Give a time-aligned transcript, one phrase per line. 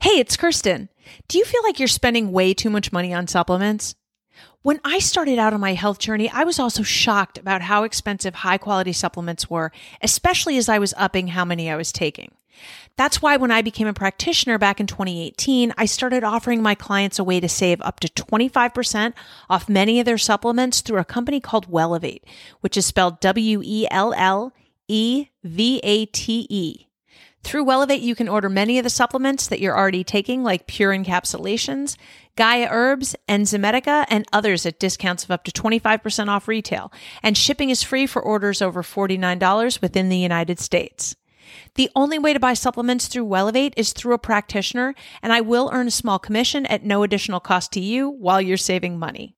[0.00, 0.88] Hey, it's Kirsten.
[1.28, 3.94] Do you feel like you're spending way too much money on supplements?
[4.62, 8.36] When I started out on my health journey, I was also shocked about how expensive
[8.36, 9.72] high quality supplements were,
[10.02, 12.32] especially as I was upping how many I was taking.
[12.96, 17.18] That's why when I became a practitioner back in 2018, I started offering my clients
[17.18, 19.12] a way to save up to 25%
[19.50, 22.22] off many of their supplements through a company called Wellevate,
[22.60, 24.52] which is spelled W E L L
[24.88, 26.86] E V A T E.
[27.44, 30.96] Through Wellevate, you can order many of the supplements that you're already taking, like Pure
[30.96, 31.96] Encapsulations,
[32.36, 36.90] Gaia Herbs, Enzymedica, and others at discounts of up to 25% off retail.
[37.22, 41.16] And shipping is free for orders over $49 within the United States.
[41.74, 45.70] The only way to buy supplements through Wellevate is through a practitioner, and I will
[45.72, 49.36] earn a small commission at no additional cost to you while you're saving money.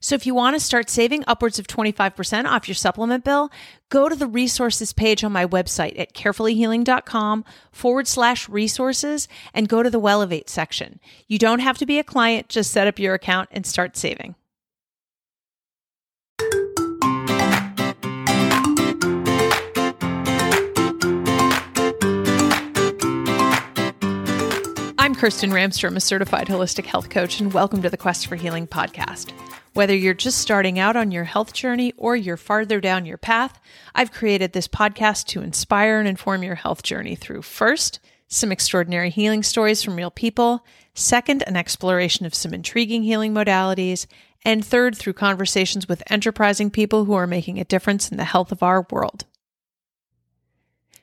[0.00, 3.50] So if you want to start saving upwards of 25% off your supplement bill,
[3.88, 9.82] go to the resources page on my website at carefullyhealing.com forward slash resources and go
[9.82, 11.00] to the Wellevate section.
[11.26, 14.34] You don't have to be a client, just set up your account and start saving.
[25.06, 28.66] I'm Kirsten Ramstrom, a certified holistic health coach, and welcome to the Quest for Healing
[28.66, 29.30] podcast.
[29.72, 33.60] Whether you're just starting out on your health journey or you're farther down your path,
[33.94, 39.10] I've created this podcast to inspire and inform your health journey through first, some extraordinary
[39.10, 44.06] healing stories from real people, second, an exploration of some intriguing healing modalities,
[44.44, 48.50] and third, through conversations with enterprising people who are making a difference in the health
[48.50, 49.24] of our world.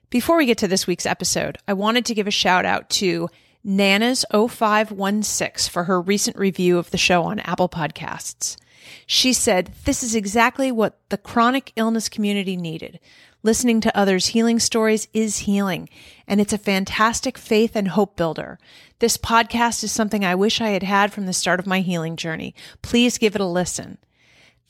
[0.09, 3.29] Before we get to this week's episode, I wanted to give a shout out to
[3.65, 8.57] Nanas0516 for her recent review of the show on Apple Podcasts.
[9.05, 12.99] She said, This is exactly what the chronic illness community needed.
[13.41, 15.89] Listening to others' healing stories is healing,
[16.27, 18.57] and it's a fantastic faith and hope builder.
[18.99, 22.15] This podcast is something I wish I had had from the start of my healing
[22.15, 22.55] journey.
[22.81, 23.97] Please give it a listen.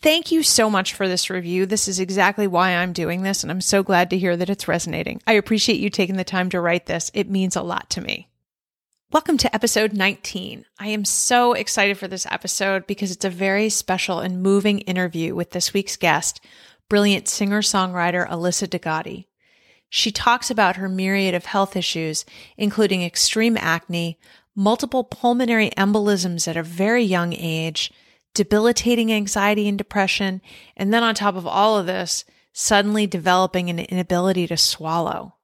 [0.01, 1.65] Thank you so much for this review.
[1.65, 4.67] This is exactly why I'm doing this, and I'm so glad to hear that it's
[4.67, 5.21] resonating.
[5.25, 7.09] I appreciate you taking the time to write this.
[7.13, 8.27] It means a lot to me.
[9.13, 10.65] Welcome to episode 19.
[10.79, 15.35] I am so excited for this episode because it's a very special and moving interview
[15.35, 16.43] with this week's guest,
[16.89, 19.27] brilliant singer songwriter Alyssa Degati.
[19.87, 22.25] She talks about her myriad of health issues,
[22.57, 24.17] including extreme acne,
[24.55, 27.91] multiple pulmonary embolisms at a very young age,
[28.33, 30.41] debilitating anxiety and depression,
[30.75, 35.35] and then on top of all of this, suddenly developing an inability to swallow.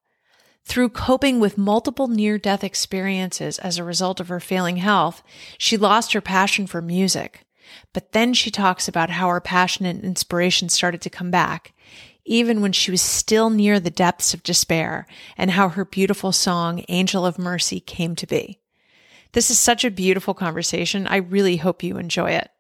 [0.70, 5.24] Through coping with multiple near death experiences as a result of her failing health,
[5.58, 7.48] she lost her passion for music.
[7.92, 11.74] But then she talks about how her passion and inspiration started to come back,
[12.24, 16.86] even when she was still near the depths of despair, and how her beautiful song,
[16.88, 18.60] Angel of Mercy, came to be.
[19.32, 21.08] This is such a beautiful conversation.
[21.08, 22.52] I really hope you enjoy it.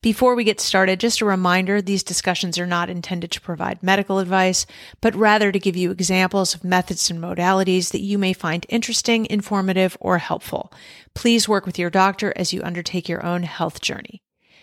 [0.00, 4.20] Before we get started, just a reminder these discussions are not intended to provide medical
[4.20, 4.64] advice,
[5.00, 9.26] but rather to give you examples of methods and modalities that you may find interesting,
[9.26, 10.72] informative, or helpful.
[11.14, 14.22] Please work with your doctor as you undertake your own health journey.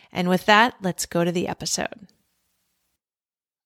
[0.09, 2.07] And with that, let's go to the episode.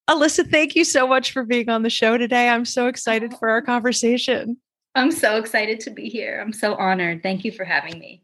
[0.10, 2.50] Alyssa, thank you so much for being on the show today.
[2.50, 4.58] I'm so excited for our conversation.
[4.96, 6.42] I'm so excited to be here.
[6.44, 7.22] I'm so honored.
[7.22, 8.24] Thank you for having me.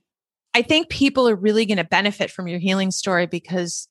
[0.55, 3.89] I think people are really going to benefit from your healing story because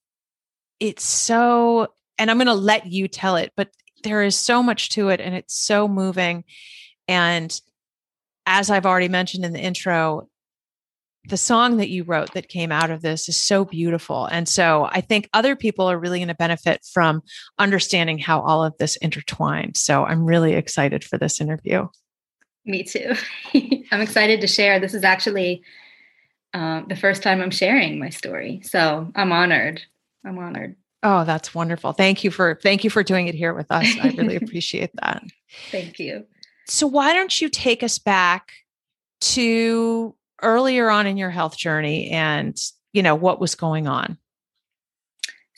[0.80, 3.68] it's so, and I'm going to let you tell it, but
[4.02, 6.44] there is so much to it and it's so moving.
[7.06, 7.60] And
[8.46, 10.26] as I've already mentioned in the intro,
[11.28, 14.24] the song that you wrote that came out of this is so beautiful.
[14.24, 17.20] And so I think other people are really going to benefit from
[17.58, 19.76] understanding how all of this intertwined.
[19.76, 21.88] So I'm really excited for this interview.
[22.64, 23.12] Me too.
[23.92, 24.80] I'm excited to share.
[24.80, 25.62] This is actually
[26.54, 28.62] uh, the first time I'm sharing my story.
[28.64, 29.82] So I'm honored.
[30.24, 30.76] I'm honored.
[31.02, 31.92] Oh, that's wonderful.
[31.92, 33.86] Thank you for thank you for doing it here with us.
[34.00, 35.22] I really appreciate that.
[35.70, 36.24] Thank you.
[36.66, 38.52] So why don't you take us back
[39.20, 42.56] to earlier on in your health journey and,
[42.92, 44.16] you know, what was going on?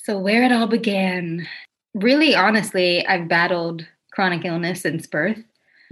[0.05, 1.47] So where it all began.
[1.94, 5.38] Really honestly, I've battled chronic illness since birth.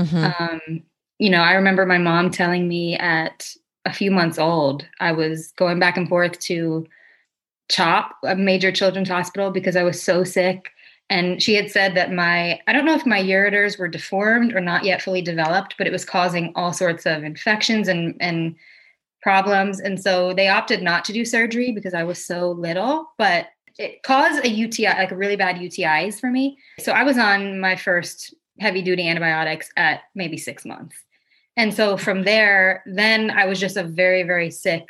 [0.01, 0.43] Mm-hmm.
[0.43, 0.83] Um,
[1.19, 5.53] you know, I remember my mom telling me at a few months old, I was
[5.53, 6.87] going back and forth to
[7.71, 10.71] CHOP, a major children's hospital, because I was so sick.
[11.11, 14.61] And she had said that my, I don't know if my ureters were deformed or
[14.61, 18.57] not yet fully developed, but it was causing all sorts of infections and, and
[19.23, 19.81] problems.
[19.81, 23.49] And so they opted not to do surgery because I was so little, but
[23.79, 26.57] it caused a UTI, like a really bad UTIs for me.
[26.79, 30.97] So I was on my first heavy duty antibiotics at maybe six months.
[31.57, 34.87] And so from there, then I was just a very, very sick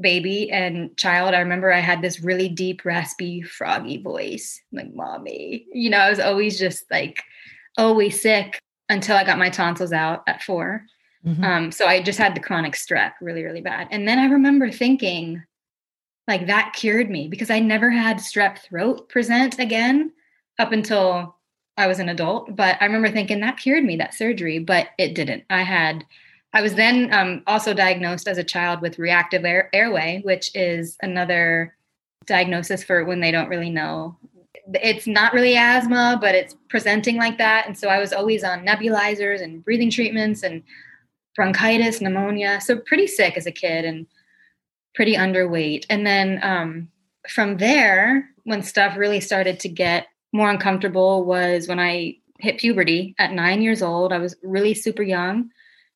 [0.00, 1.34] baby and child.
[1.34, 5.66] I remember I had this really deep, raspy, froggy voice, like mommy.
[5.72, 7.22] You know, I was always just like
[7.78, 8.58] always sick
[8.88, 10.84] until I got my tonsils out at 4
[11.26, 11.44] mm-hmm.
[11.44, 13.88] Um, so I just had the chronic strep really, really bad.
[13.90, 15.42] And then I remember thinking,
[16.28, 20.12] like that cured me because I never had strep throat present again
[20.58, 21.36] up until
[21.76, 22.54] I was an adult.
[22.54, 25.44] But I remember thinking that cured me, that surgery, but it didn't.
[25.50, 26.04] I had,
[26.52, 30.96] I was then um, also diagnosed as a child with reactive air, airway, which is
[31.02, 31.74] another
[32.26, 34.16] diagnosis for when they don't really know.
[34.74, 37.66] It's not really asthma, but it's presenting like that.
[37.66, 40.62] And so I was always on nebulizers and breathing treatments and
[41.34, 42.60] bronchitis, pneumonia.
[42.60, 43.84] So pretty sick as a kid.
[43.84, 44.06] And
[44.94, 45.86] pretty underweight.
[45.90, 46.88] And then um,
[47.28, 53.14] from there, when stuff really started to get more uncomfortable, was when I hit puberty
[53.18, 54.12] at nine years old.
[54.12, 55.50] I was really super young.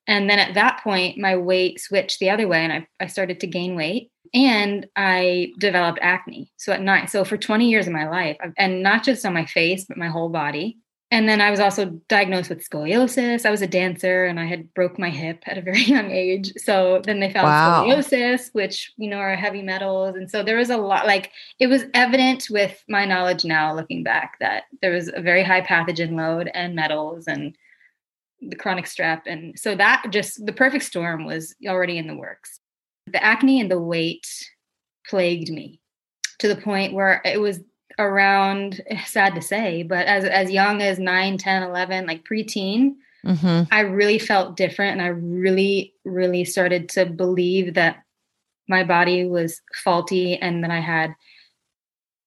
[0.07, 3.41] And then at that point, my weight switched the other way and I, I started
[3.41, 6.53] to gain weight and I developed acne.
[6.57, 9.47] So at nine, so for 20 years of my life, and not just on my
[9.47, 10.79] face, but my whole body
[11.13, 13.47] and then I was also diagnosed with scoliosis.
[13.47, 16.53] I was a dancer and I had broke my hip at a very young age.
[16.57, 17.85] So then they found wow.
[17.85, 21.07] scoliosis, which you know are heavy metals, and so there was a lot.
[21.07, 21.31] Like
[21.61, 25.61] it was evident with my knowledge now, looking back, that there was a very high
[25.61, 27.57] pathogen load and metals and
[28.41, 32.59] the chronic strep, and so that just the perfect storm was already in the works.
[33.07, 34.27] The acne and the weight
[35.09, 35.81] plagued me
[36.41, 37.61] to the point where it was
[37.99, 42.95] around sad to say but as as young as 9 10 11 like preteen
[43.25, 43.63] mm-hmm.
[43.71, 48.03] i really felt different and i really really started to believe that
[48.69, 51.15] my body was faulty and that i had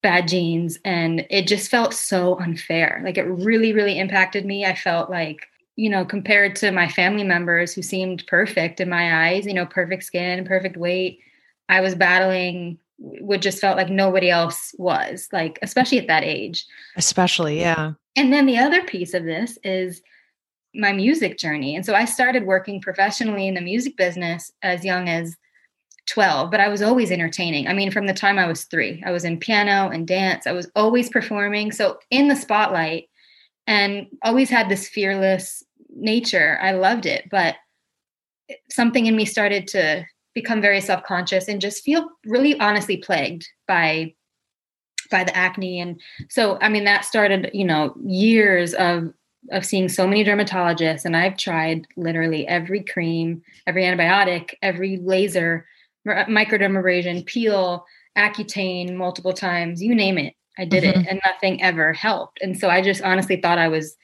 [0.02, 0.78] bad genes.
[0.84, 3.02] And it just felt so unfair.
[3.04, 4.64] Like it really really impacted me.
[4.64, 5.46] I felt like
[5.76, 9.64] you know compared to my family members who seemed perfect in my eyes you know
[9.64, 11.20] perfect skin perfect weight
[11.68, 16.66] i was battling would just felt like nobody else was like especially at that age.
[16.96, 17.92] Especially yeah.
[18.16, 20.02] And then the other piece of this is
[20.74, 21.74] my music journey.
[21.74, 25.36] And so i started working professionally in the music business as young as
[26.08, 27.66] 12 but i was always entertaining.
[27.68, 30.46] I mean from the time i was 3 i was in piano and dance.
[30.46, 31.72] I was always performing.
[31.72, 33.08] So in the spotlight
[33.66, 36.58] and always had this fearless nature.
[36.60, 37.56] I loved it but
[38.68, 40.04] something in me started to
[40.34, 44.14] become very self-conscious and just feel really honestly plagued by
[45.10, 45.80] by the acne.
[45.80, 49.12] And so i mean that started you know years of
[49.50, 51.04] of seeing so many dermatologists.
[51.04, 55.66] And i've tried literally every cream every antibiotic every laser
[56.06, 57.84] microdermabrasion peel
[58.16, 60.34] accutane multiple times you name it.
[60.58, 61.00] I did mm-hmm.
[61.00, 62.40] it and nothing ever helped.
[62.42, 63.96] And so i just honestly thought i was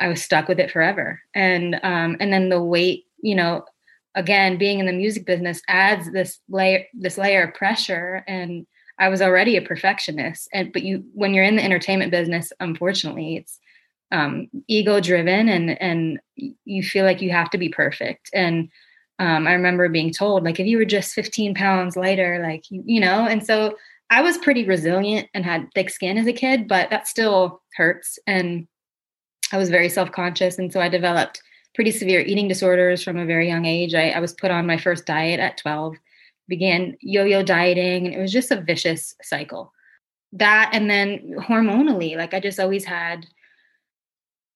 [0.00, 1.20] i was stuck with it forever.
[1.34, 3.64] And um and then the weight you know
[4.16, 8.24] again being in the music business adds this layer this layer of pressure.
[8.26, 8.66] And
[8.98, 10.48] i was already a perfectionist.
[10.52, 13.60] And but you when you're in the entertainment business unfortunately it's
[14.12, 16.18] um, ego driven and and
[16.64, 18.30] you feel like you have to be perfect.
[18.34, 18.70] And
[19.18, 22.82] um, i remember being told like if you were just 15 pounds lighter like you,
[22.84, 23.26] you know?
[23.26, 23.76] And so
[24.10, 28.18] i was pretty resilient and had thick skin as a kid but that still hurts.
[28.26, 28.66] And
[29.52, 30.58] i was very self-conscious.
[30.58, 31.42] And so i developed
[31.76, 33.94] pretty severe eating disorders from a very young age.
[33.94, 35.94] I, I was put on my first diet at 12,
[36.48, 39.72] began yo yo dieting, and it was just a vicious cycle.
[40.32, 43.26] That and then hormonally, like I just always had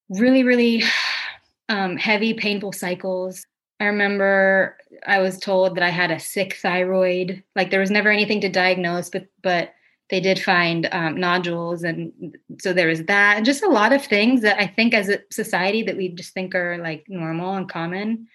[0.09, 0.83] really, really
[1.69, 3.47] um, heavy, painful cycles.
[3.79, 7.45] I remember I was told that I had a sick thyroid.
[7.55, 9.75] Like there was never anything to diagnose, but but
[10.11, 12.13] they did find um, nodules and
[12.61, 15.21] so there was that and just a lot of things that i think as a
[15.31, 18.27] society that we just think are like normal and common.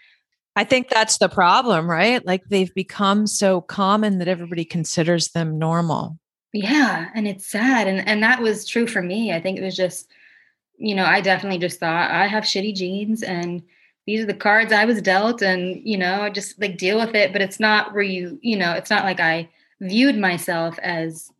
[0.57, 2.25] I think that's the problem right?
[2.25, 6.17] Like they've become so common that everybody considers them normal.
[6.53, 9.33] Yeah and it's sad and and that was true for me.
[9.33, 10.09] I think it was just
[10.77, 13.63] you know i definitely just thought i have shitty genes and
[14.05, 17.33] these are the cards i was dealt and you know just like deal with it.
[17.33, 19.49] But it's not where you you know it's not like i
[19.81, 21.31] viewed myself as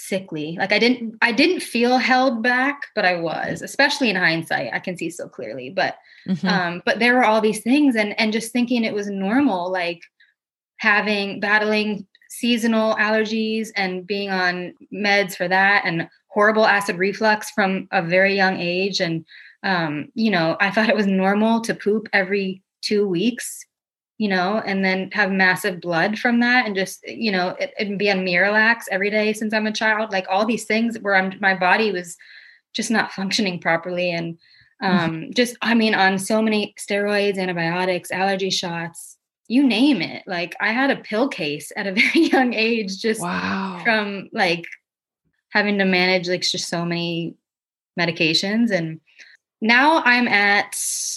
[0.00, 0.56] sickly.
[0.58, 4.70] Like i didn't i didn't feel held back but i was especially in hindsight.
[4.72, 6.46] I can see so clearly but mm-hmm.
[6.46, 10.00] um but there were all these things and and just thinking it was normal like
[10.78, 17.88] having battling seasonal allergies and being on meds for that and horrible acid reflux from
[17.90, 19.00] a very young age.
[19.00, 19.24] And
[19.62, 23.66] um you know i thought it was normal to poop every 2 weeks
[24.20, 27.98] you know, and then have massive blood from that and just, you know, it, and
[27.98, 31.32] be on Miralax every day since I'm a child, like all these things where I'm,
[31.40, 32.18] my body was
[32.74, 34.10] just not functioning properly.
[34.10, 34.38] And
[34.82, 40.22] Um, just, I mean, on so many steroids, antibiotics, allergy shots, you name it.
[40.26, 43.82] Like I had a pill case at a very young age, just wow.
[43.84, 44.64] from like
[45.50, 47.34] having to manage like just so many
[48.00, 48.70] medications.
[48.70, 49.02] And
[49.60, 50.76] now I'm at,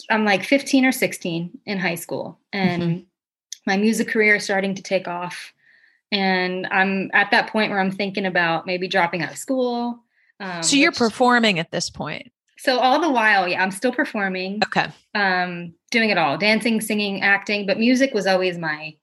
[0.09, 3.03] I'm like 15 or 16 in high school and mm-hmm.
[3.65, 5.53] my music career is starting to take off.
[6.12, 10.03] And I'm at that point where I'm thinking about maybe dropping out of school.
[10.39, 12.31] Um, so you're which, performing at this point.
[12.57, 14.62] So all the while, yeah, I'm still performing.
[14.63, 14.88] Okay.
[15.15, 18.95] Um, doing it all, dancing, singing, acting, but music was always my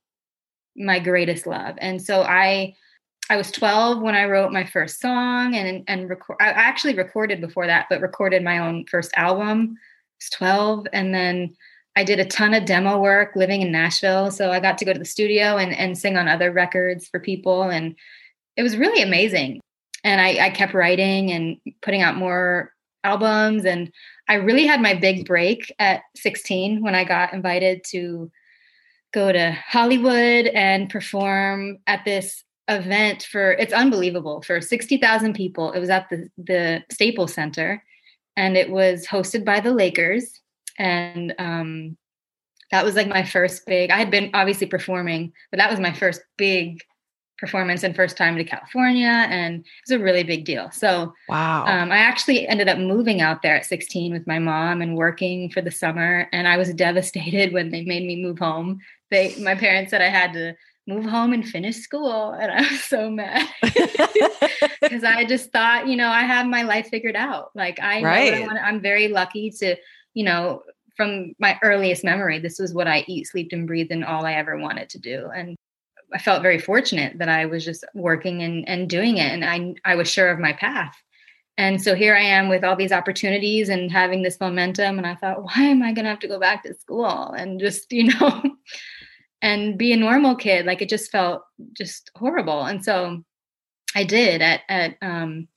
[0.77, 1.75] my greatest love.
[1.79, 2.75] And so I
[3.31, 7.41] I was 12 when I wrote my first song and and record I actually recorded
[7.41, 9.77] before that, but recorded my own first album.
[9.79, 11.57] I was 12 and then
[11.95, 14.33] I did a ton of demo work living in Nashville.
[14.33, 17.21] So I got to go to the studio and, and sing on other records for
[17.21, 17.65] people.
[17.65, 17.95] And
[18.57, 19.61] it was really amazing.
[20.03, 22.73] And I, I kept writing and putting out more
[23.05, 23.65] albums.
[23.65, 23.93] And
[24.29, 28.31] I really had my big break at 16 when I got invited to
[29.13, 35.73] go to Hollywood and perform at this event for it's unbelievable for 60,000 people.
[35.73, 37.83] It was at the the Staples Center
[38.37, 40.41] and it was hosted by the Lakers
[40.79, 41.97] and um
[42.71, 45.93] that was like my first big I had been obviously performing, but that was my
[45.93, 46.83] first big
[47.41, 50.71] performance and first time to California, and it was a really big deal.
[50.71, 51.65] So, wow.
[51.65, 55.51] Um, I actually ended up moving out there at 16 with my mom and working
[55.51, 58.79] for the summer, and I was devastated when they made me move home.
[59.11, 60.55] They, my parents said I had to
[60.91, 63.49] move home and finish school, and I was so mad
[64.81, 67.51] because I just thought, you know, I have my life figured out.
[67.55, 68.35] Like I, right.
[68.35, 69.77] I want, I'm very lucky to,
[70.15, 70.63] you know,
[70.97, 74.35] from my earliest memory, this was what I eat, sleep, and breathe, and all I
[74.35, 75.31] ever wanted to do.
[75.35, 75.57] And
[76.13, 79.33] I felt very fortunate that I was just working and, and doing it.
[79.33, 80.95] And I, I was sure of my path.
[81.57, 84.99] And so here I am with all these opportunities and having this momentum.
[84.99, 87.61] And I thought, why am I going to have to go back to school and
[87.61, 88.43] just, you know,
[89.43, 90.67] and be a normal kid?
[90.67, 91.43] Like it just felt
[91.77, 92.65] just horrible.
[92.65, 93.23] And so
[93.95, 95.49] I did at, at, um,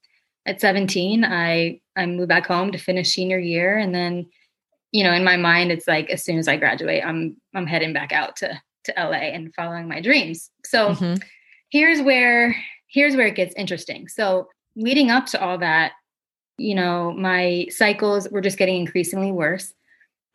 [0.45, 3.77] at 17, I, I moved back home to finish senior year.
[3.77, 4.25] And then,
[4.91, 7.93] you know, in my mind, it's like, as soon as I graduate, I'm, I'm heading
[7.93, 10.49] back out to to LA and following my dreams.
[10.65, 11.15] So mm-hmm.
[11.69, 12.55] here's where
[12.87, 14.07] here's where it gets interesting.
[14.07, 15.93] So leading up to all that,
[16.57, 19.73] you know, my cycles were just getting increasingly worse.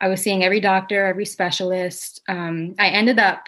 [0.01, 2.21] I was seeing every doctor, every specialist.
[2.27, 3.47] Um, I ended up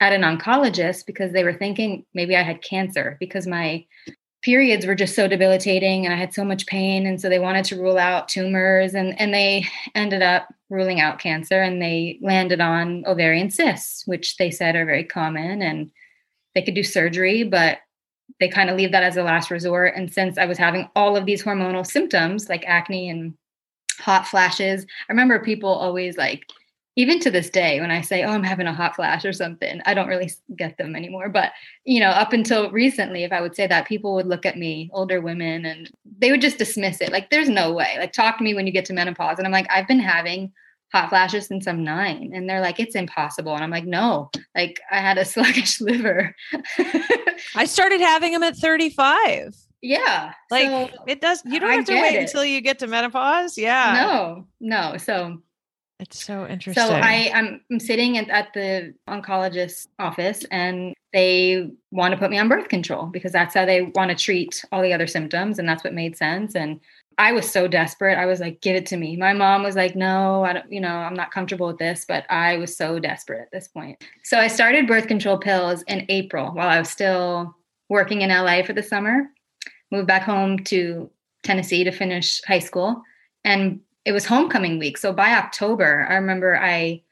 [0.00, 3.84] at an oncologist because they were thinking maybe I had cancer because my
[4.42, 7.06] periods were just so debilitating and I had so much pain.
[7.06, 11.18] And so they wanted to rule out tumors and, and they ended up ruling out
[11.18, 15.90] cancer and they landed on ovarian cysts, which they said are very common and
[16.54, 17.78] they could do surgery, but
[18.38, 19.94] they kind of leave that as a last resort.
[19.96, 23.34] And since I was having all of these hormonal symptoms like acne and
[23.98, 26.46] hot flashes, I remember people always like,
[26.96, 29.80] even to this day when i say oh i'm having a hot flash or something
[29.86, 31.52] i don't really get them anymore but
[31.84, 34.90] you know up until recently if i would say that people would look at me
[34.92, 37.12] older women and they would just dismiss it.
[37.12, 37.96] Like there's no way.
[37.98, 40.52] Like talk to me when you get to menopause and i'm like i've been having
[40.92, 44.30] hot flashes since i'm nine and they're like it's impossible and i'm like no.
[44.54, 46.34] Like i had a sluggish liver.
[47.54, 51.94] I started having them at 35 yeah like so it does you don't have to
[51.94, 52.22] wait it.
[52.22, 55.40] until you get to menopause yeah no no so
[56.00, 56.84] it's so interesting.
[56.84, 62.30] So I, I'm, I'm sitting at, at the oncologist's office and they want to put
[62.30, 65.58] me on birth control because that's how they want to treat all the other symptoms.
[65.58, 66.54] And that's what made sense.
[66.54, 66.80] And
[67.18, 68.16] I was so desperate.
[68.16, 69.16] I was like, give it to me.
[69.16, 72.24] My mom was like, no, I don't, you know, I'm not comfortable with this, but
[72.30, 74.04] I was so desperate at this point.
[74.22, 77.56] So I started birth control pills in April while I was still
[77.88, 79.24] working in LA for the summer,
[79.90, 81.10] moved back home to
[81.42, 83.02] Tennessee to finish high school.
[83.44, 84.98] And it was homecoming week.
[84.98, 87.02] So by October, I remember I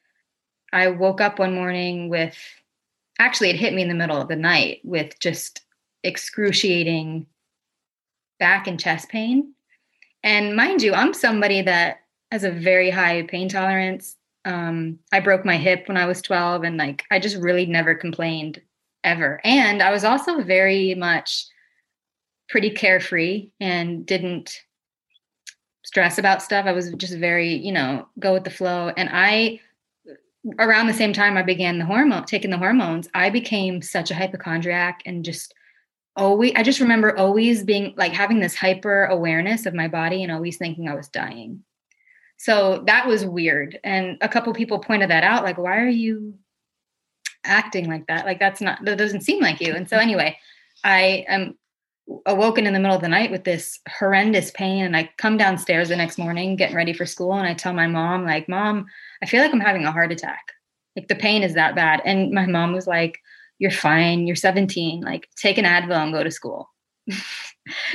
[0.72, 2.36] I woke up one morning with
[3.18, 5.62] actually it hit me in the middle of the night with just
[6.02, 7.26] excruciating
[8.38, 9.54] back and chest pain.
[10.22, 12.00] And mind you, I'm somebody that
[12.32, 14.16] has a very high pain tolerance.
[14.44, 17.94] Um, I broke my hip when I was 12 and like I just really never
[17.94, 18.60] complained
[19.04, 19.40] ever.
[19.44, 21.46] And I was also very much
[22.48, 24.62] pretty carefree and didn't
[25.84, 26.66] stress about stuff.
[26.66, 28.92] I was just very, you know, go with the flow.
[28.96, 29.60] And I,
[30.58, 34.14] around the same time I began the hormone, taking the hormones, I became such a
[34.14, 35.54] hypochondriac and just
[36.16, 40.32] always, I just remember always being like having this hyper awareness of my body and
[40.32, 41.62] always thinking I was dying.
[42.38, 43.78] So that was weird.
[43.82, 46.34] And a couple people pointed that out, like, why are you
[47.44, 48.26] acting like that?
[48.26, 49.74] Like, that's not, that doesn't seem like you.
[49.74, 50.36] And so, anyway,
[50.84, 51.56] I am
[52.26, 55.88] awoken in the middle of the night with this horrendous pain and i come downstairs
[55.88, 58.86] the next morning getting ready for school and i tell my mom like mom
[59.22, 60.52] i feel like i'm having a heart attack.
[60.96, 62.00] Like the pain is that bad.
[62.04, 63.20] And my mom was like
[63.58, 64.26] you're fine.
[64.26, 66.70] You're 17 like take an advil and go to school.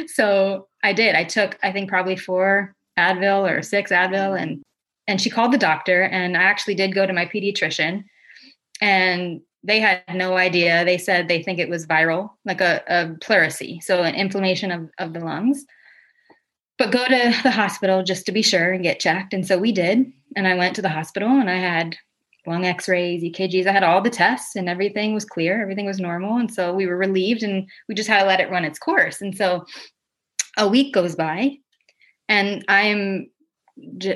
[0.08, 1.15] So i did.
[1.15, 4.62] I took i think probably four advil or six advil and
[5.08, 8.03] and she called the doctor and i actually did go to my pediatrician
[8.82, 10.84] and they had no idea.
[10.86, 14.89] They said they think it was viral, like a, a pleurisy, so an inflammation of,
[14.98, 15.65] of the lungs.
[16.77, 19.34] But go to the hospital just to be sure and get checked.
[19.34, 20.12] And so we did.
[20.36, 21.96] And I went to the hospital and I had
[22.48, 23.68] lung x-rays, EKGs.
[23.68, 25.62] I had all the tests and everything was clear.
[25.62, 26.38] Everything was normal.
[26.38, 29.22] And so we were relieved and we just had to let it run its course.
[29.22, 29.65] And so
[30.58, 31.58] a week goes by
[32.27, 33.30] and I'm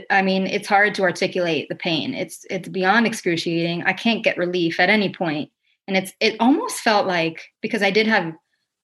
[0.09, 2.13] I mean, it's hard to articulate the pain.
[2.13, 3.83] It's it's beyond excruciating.
[3.83, 5.51] I can't get relief at any point.
[5.87, 8.33] And it's it almost felt like because I did have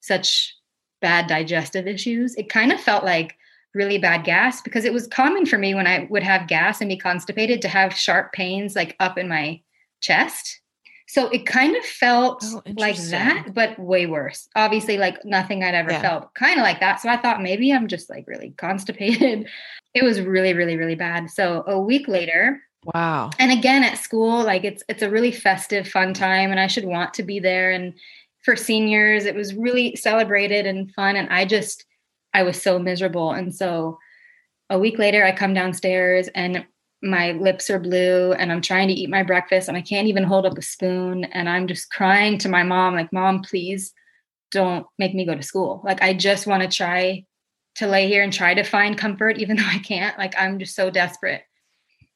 [0.02, 0.56] such
[1.02, 3.36] bad digestive issues, it kind of felt like
[3.74, 6.90] really bad gas because it was common for me when I would have gas and
[6.90, 9.62] be constipated to have sharp pains like up in my
[10.02, 10.62] chest.
[11.08, 14.48] So it kind of felt oh, like that, but way worse.
[14.56, 16.02] Obviously, like nothing I'd ever yeah.
[16.02, 17.02] felt, kind of like that.
[17.02, 19.50] So I thought maybe I'm just like really constipated.
[19.94, 21.30] It was really, really, really bad.
[21.30, 22.62] So a week later,
[22.94, 23.30] wow.
[23.40, 26.86] And again at school, like it's it's a really festive, fun time, and I should
[26.86, 27.72] want to be there.
[27.72, 27.94] And
[28.44, 31.16] for seniors, it was really celebrated and fun.
[31.16, 31.86] And I just
[32.34, 33.32] I was so miserable.
[33.32, 33.98] And so
[34.70, 36.66] a week later, I come downstairs and
[37.04, 40.24] my lips are blue and I'm trying to eat my breakfast and I can't even
[40.24, 41.26] hold up a spoon.
[41.26, 43.94] And I'm just crying to my mom, like, Mom, please
[44.52, 45.82] don't make me go to school.
[45.84, 47.26] Like, I just want to try
[47.76, 50.18] to lay here and try to find comfort, even though I can't.
[50.18, 51.44] Like, I'm just so desperate.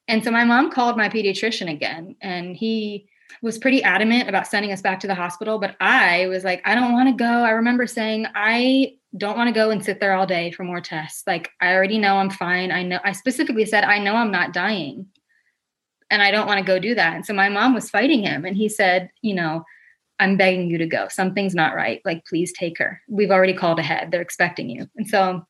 [0.07, 3.07] And so my mom called my pediatrician again and he
[3.41, 5.57] was pretty adamant about sending us back to the hospital.
[5.57, 7.25] But I was like, I don't want to go.
[7.25, 10.81] I remember saying, I don't want to go and sit there all day for more
[10.81, 11.23] tests.
[11.25, 12.71] Like, I already know I'm fine.
[12.71, 15.07] I know, I specifically said, I know I'm not dying
[16.09, 17.15] and I don't want to go do that.
[17.15, 19.63] And so my mom was fighting him and he said, you know,
[20.19, 21.07] I'm begging you to go.
[21.09, 22.01] Something's not right.
[22.05, 23.01] Like, please take her.
[23.07, 24.11] We've already called ahead.
[24.11, 24.87] They're expecting you.
[24.95, 25.45] And so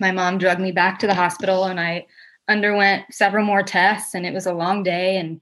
[0.00, 2.06] my mom drugged me back to the hospital and I
[2.48, 5.16] underwent several more tests and it was a long day.
[5.16, 5.40] And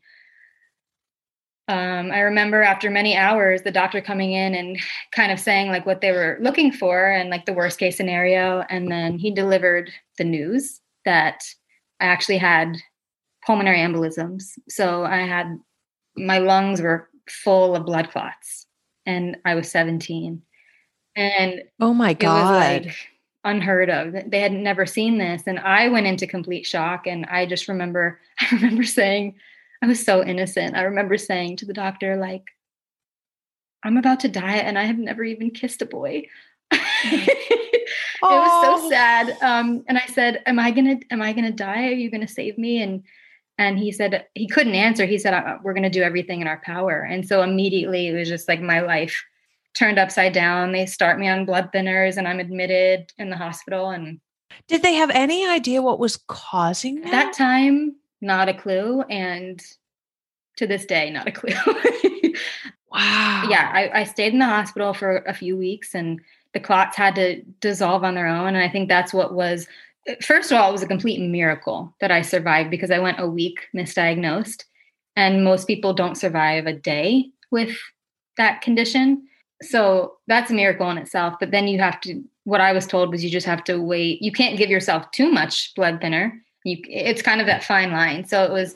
[1.69, 4.79] um, I remember after many hours, the doctor coming in and
[5.13, 8.65] kind of saying like what they were looking for and like the worst case scenario.
[8.71, 11.43] And then he delivered the news that
[12.01, 12.77] I actually had
[13.45, 14.45] pulmonary embolisms.
[14.69, 15.59] So I had
[16.17, 18.67] my lungs were full of blood clots
[19.07, 20.43] and I was 17.
[21.15, 22.87] And oh my God.
[22.87, 22.97] like
[23.45, 24.31] unheard of.
[24.31, 25.45] They had never seen this.
[25.47, 27.07] And I went into complete shock.
[27.07, 29.37] And I just remember, I remember saying,
[29.83, 30.77] I was so innocent.
[30.77, 32.45] I remember saying to the doctor, like,
[33.83, 36.27] I'm about to die and I have never even kissed a boy.
[36.73, 37.37] it
[38.23, 39.37] was so sad.
[39.41, 41.87] Um, and I said, Am I gonna am I gonna die?
[41.87, 42.83] Are you gonna save me?
[42.83, 43.05] And
[43.59, 45.07] and he said he couldn't answer.
[45.07, 47.01] He said, uh, We're gonna do everything in our power.
[47.01, 49.25] And so immediately it was just like my life
[49.75, 50.73] turned upside down.
[50.73, 53.91] They start me on blood thinners and I'm admitted in the hospital.
[53.91, 54.21] And
[54.69, 57.11] did they have any idea what was causing that?
[57.11, 59.03] That time, not a clue.
[59.03, 59.63] And
[60.57, 61.55] to this day, not a clue.
[62.91, 63.47] wow.
[63.49, 66.21] Yeah, I, I stayed in the hospital for a few weeks and
[66.55, 68.49] the clots had to dissolve on their own.
[68.49, 69.67] And I think that's what was,
[70.21, 73.29] first of all, it was a complete miracle that I survived because I went a
[73.29, 74.65] week misdiagnosed.
[75.17, 77.77] And most people don't survive a day with
[78.37, 79.27] that condition.
[79.63, 81.35] So that's a miracle in itself.
[81.41, 84.21] But then you have to, what I was told was you just have to wait.
[84.21, 86.35] You can't give yourself too much blood thinner
[86.67, 88.75] you it's kind of that fine line so it was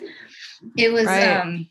[0.78, 1.36] it was right.
[1.36, 1.68] um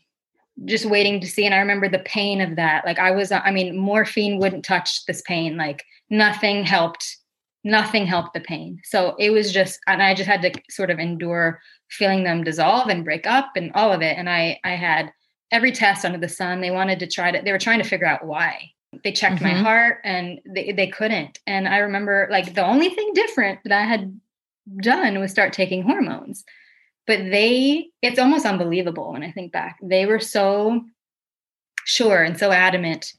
[0.66, 3.50] just waiting to see and i remember the pain of that like i was i
[3.50, 7.16] mean morphine wouldn't touch this pain like nothing helped
[7.64, 10.98] nothing helped the pain so it was just and i just had to sort of
[10.98, 15.12] endure feeling them dissolve and break up and all of it and i i had
[15.52, 18.06] every test under the sun they wanted to try to they were trying to figure
[18.06, 18.70] out why
[19.04, 19.54] they checked mm-hmm.
[19.56, 23.72] my heart and they, they couldn't and i remember like the only thing different that
[23.72, 24.18] i had
[24.78, 26.44] done was start taking hormones.
[27.06, 29.78] But they, it's almost unbelievable when I think back.
[29.82, 30.84] They were so
[31.84, 33.12] sure and so adamant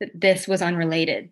[0.00, 1.30] that this was unrelated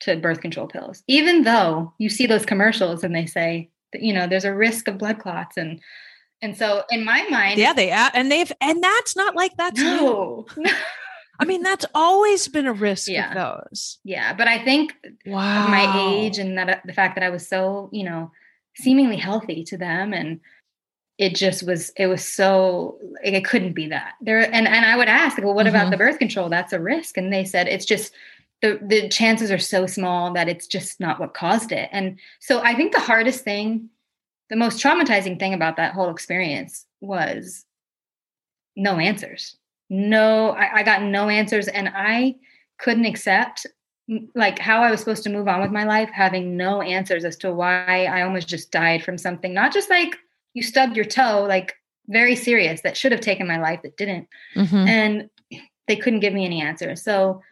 [0.00, 4.12] to birth control pills, even though you see those commercials and they say that, you
[4.12, 5.80] know, there's a risk of blood clots and
[6.42, 10.46] and so in my mind, yeah, they and they've and that's not like that's no.
[11.38, 13.34] I mean, that's always been a risk yeah.
[13.34, 13.98] those.
[14.04, 14.94] Yeah, but I think
[15.26, 15.66] wow.
[15.68, 18.30] my age and that the fact that I was so, you know,
[18.76, 20.40] seemingly healthy to them and
[21.18, 24.96] it just was it was so like, it couldn't be that there and and i
[24.96, 25.74] would ask well what mm-hmm.
[25.74, 28.12] about the birth control that's a risk and they said it's just
[28.62, 31.88] the the chances are so small that it's just not what caused it.
[31.92, 33.90] And so I think the hardest thing,
[34.50, 37.64] the most traumatizing thing about that whole experience was
[38.76, 39.56] no answers.
[39.88, 42.36] No, I, I got no answers, and I
[42.78, 43.66] couldn't accept
[44.34, 47.36] like how I was supposed to move on with my life, having no answers as
[47.38, 50.16] to why I almost just died from something, not just like
[50.54, 51.74] you stubbed your toe, like
[52.08, 54.28] very serious that should have taken my life that didn't.
[54.54, 54.76] Mm-hmm.
[54.76, 55.30] And
[55.88, 57.02] they couldn't give me any answers.
[57.02, 57.42] So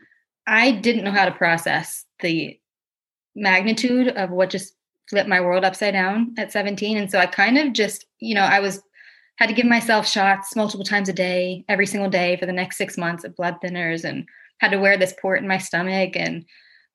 [0.46, 2.58] I didn't know how to process the
[3.34, 4.74] magnitude of what just
[5.08, 6.96] flipped my world upside down at 17.
[6.96, 8.82] And so I kind of just, you know, I was
[9.36, 12.76] had to give myself shots multiple times a day, every single day for the next
[12.76, 14.26] six months of blood thinners and
[14.58, 16.14] had to wear this port in my stomach.
[16.14, 16.44] And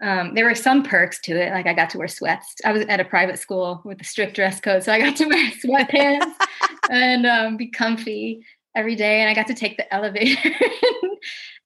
[0.02, 1.52] um, there were some perks to it.
[1.52, 2.56] Like I got to wear sweats.
[2.64, 4.84] I was at a private school with a strict dress code.
[4.84, 6.32] So I got to wear sweatpants
[6.90, 9.20] and um, be comfy every day.
[9.20, 10.40] And I got to take the elevator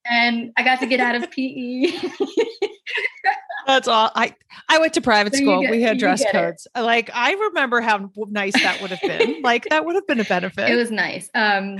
[0.05, 1.91] and I got to get out of PE.
[3.67, 4.11] That's all.
[4.15, 4.35] I
[4.67, 5.61] I went to private school.
[5.61, 6.67] Get, we had dress codes.
[6.75, 6.81] It.
[6.81, 9.41] Like I remember how nice that would have been.
[9.43, 10.69] like that would have been a benefit.
[10.69, 11.29] It was nice.
[11.33, 11.77] Um,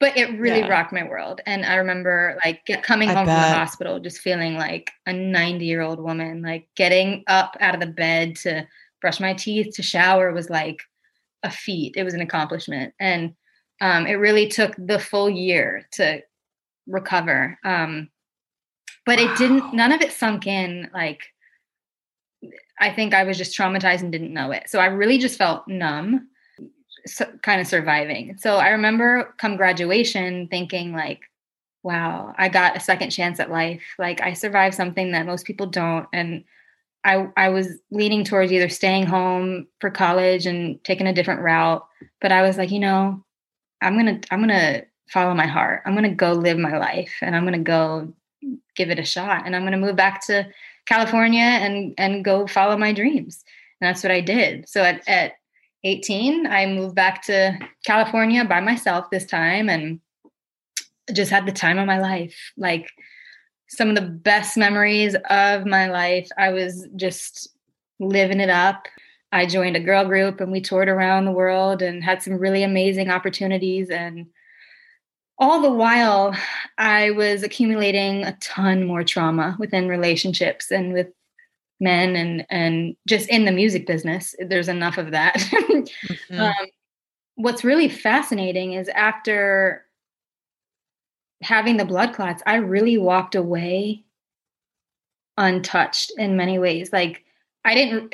[0.00, 0.68] but it really yeah.
[0.68, 1.40] rocked my world.
[1.44, 3.42] And I remember like get, coming I home bet.
[3.42, 7.74] from the hospital, just feeling like a 90 year old woman, like getting up out
[7.74, 8.66] of the bed to
[9.00, 10.82] brush my teeth, to shower was like
[11.42, 11.94] a feat.
[11.96, 12.94] It was an accomplishment.
[13.00, 13.34] And
[13.80, 16.22] um, it really took the full year to
[16.88, 17.58] recover.
[17.64, 18.08] Um,
[19.06, 19.32] but wow.
[19.32, 20.90] it didn't, none of it sunk in.
[20.92, 21.22] Like,
[22.80, 24.68] I think I was just traumatized and didn't know it.
[24.68, 26.28] So I really just felt numb,
[27.06, 28.36] so, kind of surviving.
[28.38, 31.20] So I remember come graduation thinking, like,
[31.82, 33.82] wow, I got a second chance at life.
[33.98, 36.06] Like, I survived something that most people don't.
[36.12, 36.44] And
[37.04, 41.86] I, I was leaning towards either staying home for college and taking a different route.
[42.20, 43.24] But I was like, you know,
[43.80, 45.82] I'm gonna I'm gonna follow my heart.
[45.86, 48.12] I'm gonna go live my life and I'm gonna go
[48.76, 49.46] give it a shot.
[49.46, 50.46] And I'm gonna move back to
[50.86, 53.44] California and and go follow my dreams.
[53.80, 54.68] And that's what I did.
[54.68, 55.32] So at, at
[55.84, 60.00] 18, I moved back to California by myself this time and
[61.12, 62.52] just had the time of my life.
[62.56, 62.90] Like
[63.68, 66.28] some of the best memories of my life.
[66.36, 67.48] I was just
[68.00, 68.86] living it up.
[69.30, 72.62] I joined a girl group and we toured around the world and had some really
[72.62, 73.90] amazing opportunities.
[73.90, 74.26] And
[75.38, 76.34] all the while,
[76.78, 81.08] I was accumulating a ton more trauma within relationships and with
[81.80, 84.34] men and and just in the music business.
[84.40, 85.34] There's enough of that.
[85.38, 86.40] mm-hmm.
[86.40, 86.66] um,
[87.36, 89.84] what's really fascinating is after
[91.40, 94.04] having the blood clots, I really walked away
[95.36, 96.92] untouched in many ways.
[96.92, 97.24] Like
[97.64, 98.12] I didn't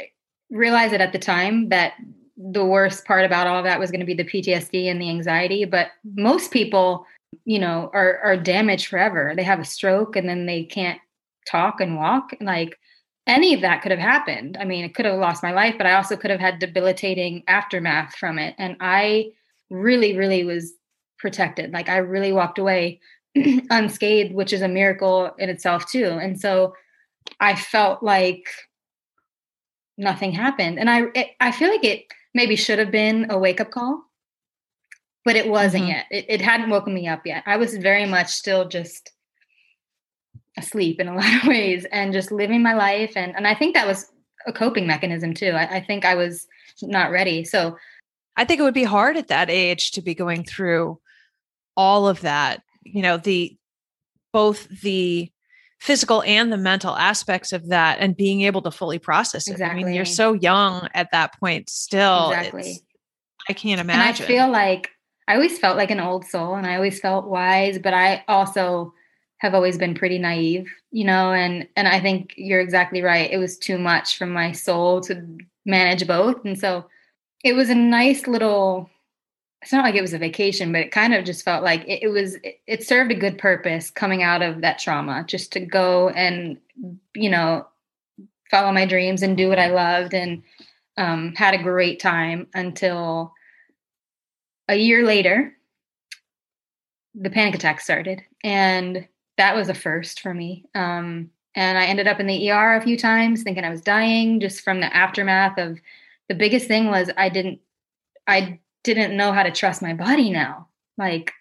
[0.51, 1.95] realize it at the time that
[2.37, 5.65] the worst part about all that was going to be the PTSD and the anxiety.
[5.65, 7.07] But most people,
[7.45, 9.35] you know, are are damaged forever.
[9.37, 11.01] They have a stroke and then they can't
[11.47, 12.31] talk and walk.
[12.41, 12.79] Like
[13.27, 14.57] any of that could have happened.
[14.59, 17.43] I mean, it could have lost my life, but I also could have had debilitating
[17.49, 18.55] aftermath from it.
[18.59, 19.31] And I
[19.71, 20.75] really, really was
[21.19, 21.73] protected.
[21.73, 23.01] Like I really walked away
[23.71, 26.19] unscathed, which is a miracle in itself too.
[26.21, 26.75] And so
[27.41, 28.47] I felt like
[29.97, 30.79] nothing happened.
[30.79, 32.05] And I it, I feel like it
[32.35, 34.05] maybe should have been a wake up call,
[35.25, 35.93] but it wasn't mm-hmm.
[35.93, 36.07] yet.
[36.11, 37.43] It, it hadn't woken me up yet.
[37.47, 39.13] I was very much still just
[40.57, 43.13] asleep in a lot of ways and just living my life.
[43.17, 44.11] And and I think that was
[44.47, 45.51] a coping mechanism too.
[45.51, 46.47] I, I think I was
[46.83, 47.45] not ready.
[47.45, 47.77] So
[48.37, 51.01] I think it would be hard at that age to be going through
[51.77, 52.63] all of that.
[52.83, 53.57] You know, the
[54.33, 55.31] both the
[55.81, 59.53] physical and the mental aspects of that and being able to fully process it.
[59.53, 59.83] Exactly.
[59.83, 62.31] I mean, you're so young at that point still.
[62.31, 62.81] Exactly.
[63.49, 64.01] I can't imagine.
[64.01, 64.91] And I feel like
[65.27, 68.93] I always felt like an old soul and I always felt wise, but I also
[69.39, 73.31] have always been pretty naive, you know, and and I think you're exactly right.
[73.31, 76.45] It was too much from my soul to manage both.
[76.45, 76.87] And so
[77.43, 78.91] it was a nice little
[79.65, 82.03] it's not like it was a vacation, but it kind of just felt like it,
[82.03, 85.61] it was, it, it, served a good purpose coming out of that trauma, just to
[85.61, 86.59] go and,
[87.15, 87.67] you know,
[88.51, 90.43] follow my dreams and do what I loved and
[90.99, 93.33] um, had a great time until
[94.69, 95.57] a year later,
[97.15, 98.23] the panic attack started.
[98.43, 100.65] And that was a first for me.
[100.75, 104.41] Um, and I ended up in the ER a few times thinking I was dying
[104.41, 105.79] just from the aftermath of
[106.29, 107.61] the biggest thing was I didn't,
[108.27, 110.69] I didn't know how to trust my body now.
[110.97, 111.33] Like,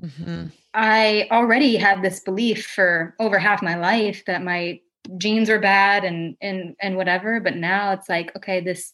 [0.00, 0.46] mm-hmm.
[0.72, 4.80] I already had this belief for over half my life that my
[5.16, 7.40] genes were bad and and and whatever.
[7.40, 8.92] But now it's like, okay, this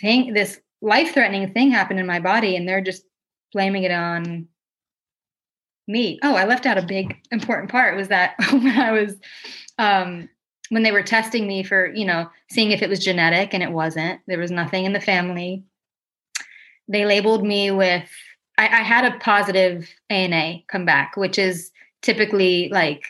[0.00, 3.04] thing, this life threatening thing happened in my body, and they're just
[3.52, 4.48] blaming it on
[5.86, 6.18] me.
[6.22, 9.16] Oh, I left out a big important part was that when I was
[9.78, 10.28] um
[10.70, 13.72] when they were testing me for, you know, seeing if it was genetic and it
[13.72, 14.20] wasn't.
[14.28, 15.64] There was nothing in the family.
[16.86, 18.08] They labeled me with
[18.56, 23.04] I, I had a positive ANA come back, which is typically like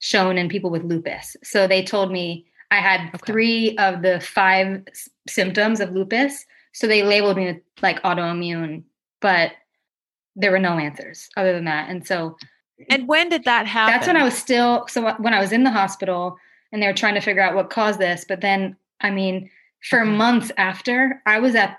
[0.00, 1.36] shown in people with lupus.
[1.42, 3.18] So they told me I had okay.
[3.26, 6.46] three of the five s- symptoms of lupus.
[6.72, 8.84] So they labeled me like autoimmune,
[9.20, 9.52] but
[10.34, 11.90] there were no answers other than that.
[11.90, 12.34] And so,
[12.88, 13.92] and when did that happen?
[13.92, 16.38] That's when I was still, so when I was in the hospital
[16.72, 18.24] and they were trying to figure out what caused this.
[18.26, 19.50] But then, I mean,
[19.90, 21.76] for months after, I was at,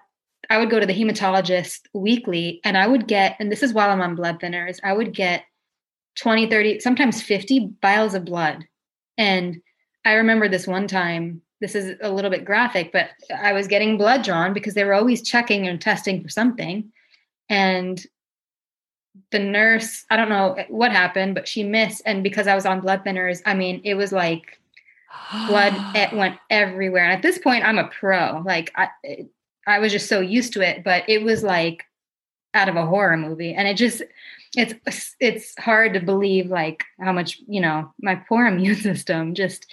[0.52, 3.90] I would go to the hematologist weekly and I would get, and this is while
[3.90, 5.44] I'm on blood thinners, I would get
[6.18, 8.68] 20, 30, sometimes 50 vials of blood.
[9.18, 9.60] And
[10.06, 13.98] I remember this one time, this is a little bit graphic, but I was getting
[13.98, 16.92] blood drawn because they were always checking and testing for something.
[17.50, 18.06] And
[19.32, 22.02] the nurse, I don't know what happened, but she missed.
[22.06, 24.60] And because I was on blood thinners, I mean, it was like
[25.48, 27.06] blood it went everywhere.
[27.06, 28.42] And at this point, I'm a pro.
[28.46, 28.90] Like I,
[29.66, 31.86] I was just so used to it, but it was like
[32.54, 33.54] out of a horror movie.
[33.54, 34.02] And it just,
[34.56, 39.72] it's it's hard to believe like how much you know my poor immune system just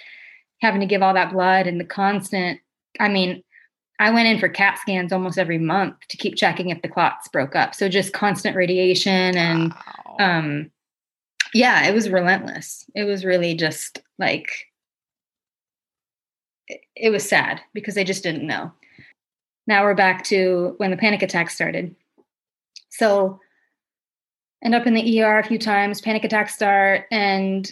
[0.61, 2.59] having to give all that blood and the constant
[2.99, 3.43] i mean
[3.99, 7.27] i went in for cat scans almost every month to keep checking if the clots
[7.27, 7.75] broke up.
[7.75, 10.15] So just constant radiation and wow.
[10.19, 10.71] um
[11.53, 12.85] yeah it was relentless.
[12.95, 14.49] It was really just like
[16.67, 18.71] it, it was sad because they just didn't know.
[19.67, 21.95] Now we're back to when the panic attack started.
[22.89, 23.39] So
[24.63, 27.71] end up in the ER a few times, panic attacks start, and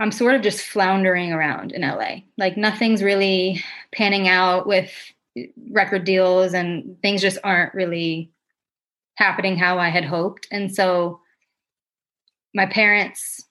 [0.00, 2.22] I'm sort of just floundering around in LA.
[2.38, 4.90] Like nothing's really panning out with
[5.70, 8.32] record deals, and things just aren't really
[9.16, 10.48] happening how I had hoped.
[10.50, 11.20] And so
[12.54, 13.44] my parents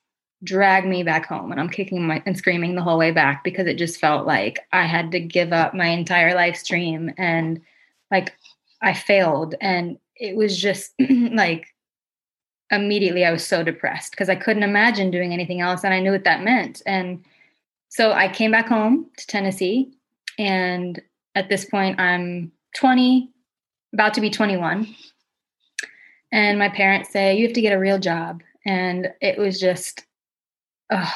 [0.43, 3.67] drag me back home and I'm kicking my and screaming the whole way back because
[3.67, 7.61] it just felt like I had to give up my entire life stream and
[8.09, 8.33] like
[8.81, 11.67] I failed and it was just like
[12.71, 16.11] immediately I was so depressed because I couldn't imagine doing anything else and I knew
[16.11, 16.81] what that meant.
[16.85, 17.23] And
[17.89, 19.91] so I came back home to Tennessee
[20.37, 21.01] and
[21.35, 23.31] at this point I'm 20,
[23.93, 24.87] about to be 21.
[26.31, 28.41] And my parents say, You have to get a real job.
[28.65, 30.05] And it was just
[30.91, 31.13] oh,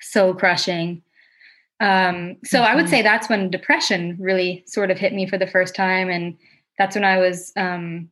[0.00, 1.02] so crushing.
[1.80, 2.70] Um, so mm-hmm.
[2.70, 2.90] I would mm-hmm.
[2.90, 6.08] say that's when depression really sort of hit me for the first time.
[6.10, 6.36] And
[6.78, 8.08] that's when I was um,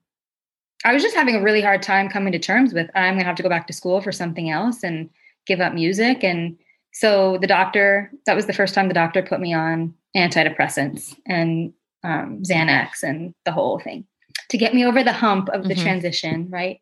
[0.84, 3.26] I was just having a really hard time coming to terms with I'm going to
[3.26, 5.10] have to go back to school for something else and
[5.46, 6.24] give up music.
[6.24, 6.56] And
[6.92, 11.72] so the doctor, that was the first time the doctor put me on antidepressants and
[12.02, 14.06] um, Xanax and the whole thing
[14.48, 15.82] to get me over the hump of the mm-hmm.
[15.82, 16.48] transition.
[16.50, 16.80] Right.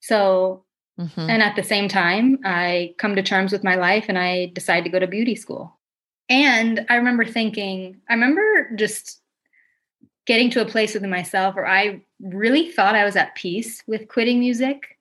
[0.00, 0.64] So,
[1.00, 1.20] mm-hmm.
[1.20, 4.84] and at the same time, I come to terms with my life and I decide
[4.84, 5.78] to go to beauty school.
[6.28, 9.20] And I remember thinking, I remember just
[10.28, 14.08] getting to a place within myself where I really thought I was at peace with
[14.08, 14.98] quitting music.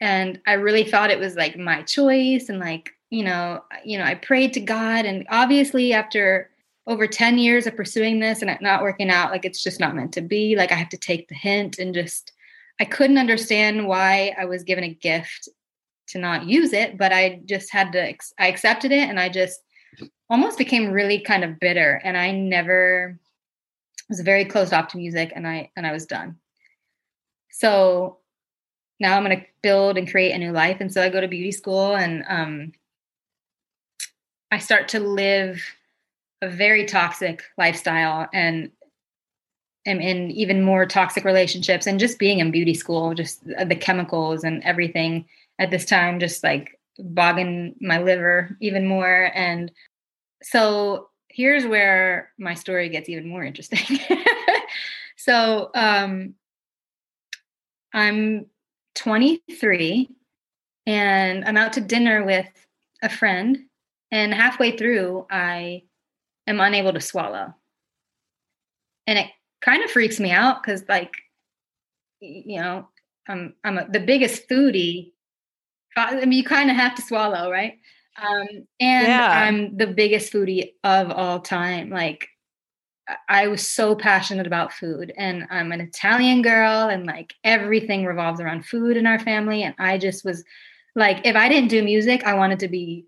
[0.00, 4.04] And I really thought it was like my choice and like, you know, you know,
[4.04, 6.50] I prayed to God and obviously after
[6.86, 9.96] over 10 years of pursuing this and it not working out, like it's just not
[9.96, 10.54] meant to be.
[10.54, 12.30] Like I have to take the hint and just
[12.80, 15.48] I couldn't understand why I was given a gift
[16.08, 19.60] to not use it, but I just had to I accepted it and I just
[20.30, 23.18] almost became really kind of bitter and I never
[24.12, 26.36] was very closed off to music and I and I was done.
[27.50, 28.18] So
[29.00, 31.28] now I'm going to build and create a new life and so I go to
[31.28, 32.72] beauty school and um
[34.50, 35.62] I start to live
[36.42, 38.70] a very toxic lifestyle and
[39.86, 44.44] am in even more toxic relationships and just being in beauty school just the chemicals
[44.44, 45.24] and everything
[45.58, 49.72] at this time just like bogging my liver even more and
[50.42, 53.98] so here's where my story gets even more interesting.
[55.16, 56.34] so um,
[57.94, 58.46] I'm
[58.94, 60.08] 23
[60.86, 62.46] and I'm out to dinner with
[63.02, 63.58] a friend,
[64.10, 65.82] and halfway through, I
[66.46, 67.54] am unable to swallow.
[69.06, 69.26] And it
[69.60, 71.12] kind of freaks me out because, like,
[72.20, 72.88] you know,
[73.28, 75.12] I'm I'm a, the biggest foodie.
[75.96, 77.78] I mean, you kind of have to swallow, right?
[78.20, 79.44] Um, and yeah.
[79.46, 81.90] I'm the biggest foodie of all time.
[81.90, 82.28] Like,
[83.28, 88.40] I was so passionate about food, and I'm an Italian girl, and like everything revolves
[88.40, 89.62] around food in our family.
[89.62, 90.44] And I just was
[90.94, 93.06] like, if I didn't do music, I wanted to be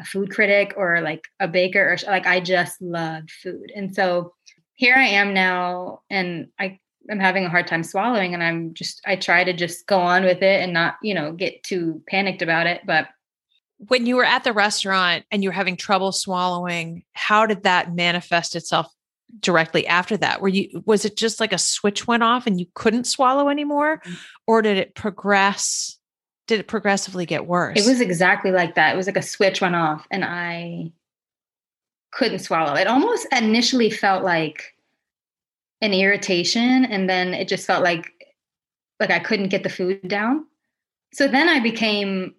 [0.00, 3.70] a food critic or like a baker, or like I just loved food.
[3.74, 4.34] And so
[4.74, 9.00] here I am now, and I am having a hard time swallowing and I'm just
[9.06, 12.42] I try to just go on with it and not, you know, get too panicked
[12.42, 13.08] about it, but
[13.78, 17.94] when you were at the restaurant and you were having trouble swallowing, how did that
[17.94, 18.92] manifest itself
[19.40, 20.40] directly after that?
[20.40, 24.00] Were you was it just like a switch went off and you couldn't swallow anymore
[24.04, 24.16] mm.
[24.46, 25.98] or did it progress
[26.46, 27.78] did it progressively get worse?
[27.78, 28.92] It was exactly like that.
[28.92, 30.92] It was like a switch went off and I
[32.12, 32.74] couldn't swallow.
[32.74, 34.74] It almost initially felt like
[35.80, 38.12] an irritation and then it just felt like
[39.00, 40.46] like I couldn't get the food down.
[41.12, 42.34] So then I became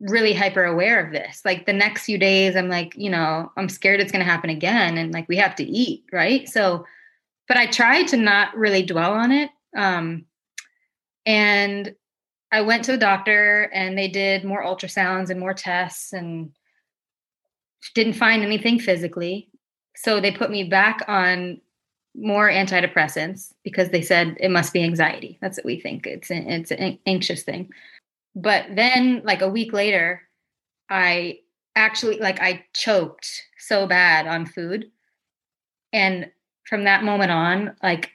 [0.00, 1.42] really hyper aware of this.
[1.44, 4.50] Like the next few days I'm like, you know, I'm scared it's going to happen
[4.50, 6.48] again and like we have to eat, right?
[6.48, 6.84] So
[7.48, 9.50] but I tried to not really dwell on it.
[9.76, 10.24] Um
[11.26, 11.94] and
[12.50, 16.52] I went to the doctor and they did more ultrasounds and more tests and
[17.94, 19.48] didn't find anything physically.
[19.96, 21.60] So they put me back on
[22.14, 25.38] more antidepressants because they said it must be anxiety.
[25.40, 26.06] That's what we think.
[26.06, 27.70] It's an, it's an anxious thing.
[28.34, 30.22] But then like a week later,
[30.88, 31.40] I
[31.74, 34.90] actually like I choked so bad on food.
[35.92, 36.30] And
[36.64, 38.12] from that moment on, like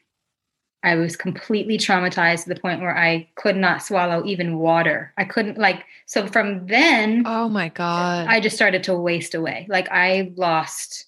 [0.84, 5.14] I was completely traumatized to the point where I could not swallow even water.
[5.18, 8.28] I couldn't like so from then Oh my god.
[8.28, 9.66] I just started to waste away.
[9.70, 11.06] Like I lost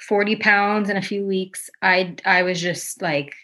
[0.00, 1.70] 40 pounds in a few weeks.
[1.80, 3.34] I I was just like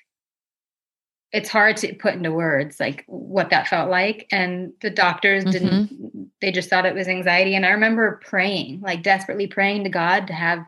[1.36, 5.50] it's hard to put into words like what that felt like and the doctors mm-hmm.
[5.50, 9.90] didn't they just thought it was anxiety and I remember praying, like desperately praying to
[9.90, 10.64] God to have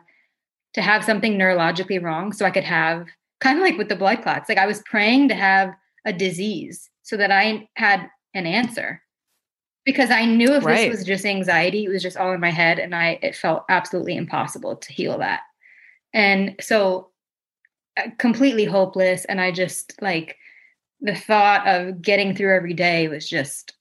[0.73, 3.07] to have something neurologically wrong so I could have
[3.39, 4.49] kind of like with the blood clots.
[4.49, 5.73] Like I was praying to have
[6.05, 9.01] a disease so that I had an answer
[9.85, 10.89] because I knew if right.
[10.89, 13.65] this was just anxiety, it was just all in my head and I it felt
[13.69, 15.41] absolutely impossible to heal that.
[16.13, 17.09] And so
[17.97, 20.37] uh, completely hopeless and I just like
[21.01, 23.73] the thought of getting through every day was just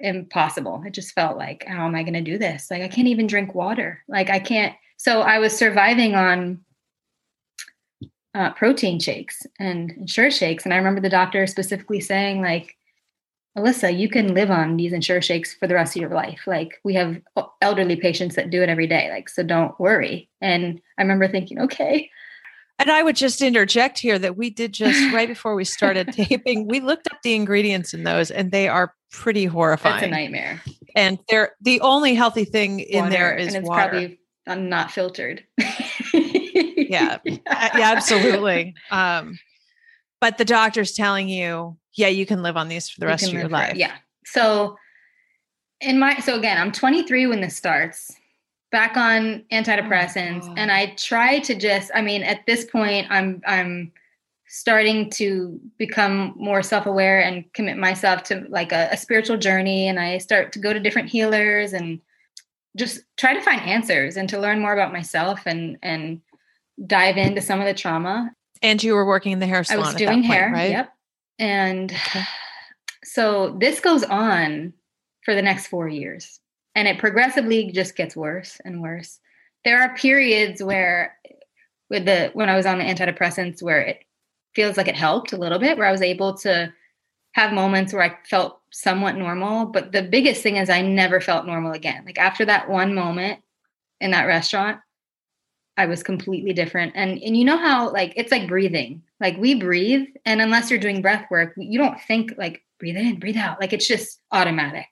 [0.00, 0.82] impossible.
[0.86, 2.70] It just felt like how am I going to do this?
[2.70, 4.02] Like I can't even drink water.
[4.08, 6.60] Like I can't so I was surviving on
[8.34, 10.64] uh, protein shakes and Ensure shakes.
[10.64, 12.76] And I remember the doctor specifically saying, like,
[13.58, 16.42] Alyssa, you can live on these Ensure shakes for the rest of your life.
[16.46, 17.20] Like, we have
[17.60, 19.10] elderly patients that do it every day.
[19.10, 20.28] Like, so don't worry.
[20.40, 22.10] And I remember thinking, okay.
[22.80, 26.66] And I would just interject here that we did just right before we started taping,
[26.66, 29.96] we looked up the ingredients in those and they are pretty horrifying.
[29.96, 30.62] It's a nightmare.
[30.96, 33.88] And they're the only healthy thing water, in there is and it's water.
[33.88, 35.44] probably not filtered.
[36.14, 37.18] yeah.
[37.24, 38.74] yeah, absolutely.
[38.90, 39.38] Um,
[40.20, 43.32] but the doctor's telling you, yeah, you can live on these for the rest of
[43.34, 43.76] your life.
[43.76, 43.92] yeah.
[44.24, 44.76] So
[45.80, 48.10] in my so again, I'm 23 when this starts.
[48.70, 51.90] Back on antidepressants, oh and I try to just.
[51.94, 53.92] I mean, at this point, I'm I'm
[54.46, 59.98] starting to become more self-aware and commit myself to like a, a spiritual journey, and
[59.98, 62.00] I start to go to different healers and
[62.76, 66.20] just try to find answers and to learn more about myself and and
[66.86, 68.30] dive into some of the trauma.
[68.62, 69.84] And you were working in the hair salon.
[69.84, 70.70] I was doing point, hair, right?
[70.70, 70.92] Yep.
[71.38, 72.22] And okay.
[73.02, 74.74] so this goes on
[75.24, 76.38] for the next four years,
[76.80, 79.20] and it progressively just gets worse and worse.
[79.66, 81.14] There are periods where,
[81.90, 83.98] with the when I was on the antidepressants, where it
[84.54, 86.72] feels like it helped a little bit, where I was able to
[87.32, 89.66] have moments where I felt somewhat normal.
[89.66, 92.02] But the biggest thing is I never felt normal again.
[92.06, 93.40] Like after that one moment
[94.00, 94.80] in that restaurant,
[95.76, 96.92] I was completely different.
[96.96, 99.02] And and you know how like it's like breathing.
[99.20, 103.18] Like we breathe, and unless you're doing breath work, you don't think like breathe in,
[103.18, 103.60] breathe out.
[103.60, 104.88] Like it's just automatic.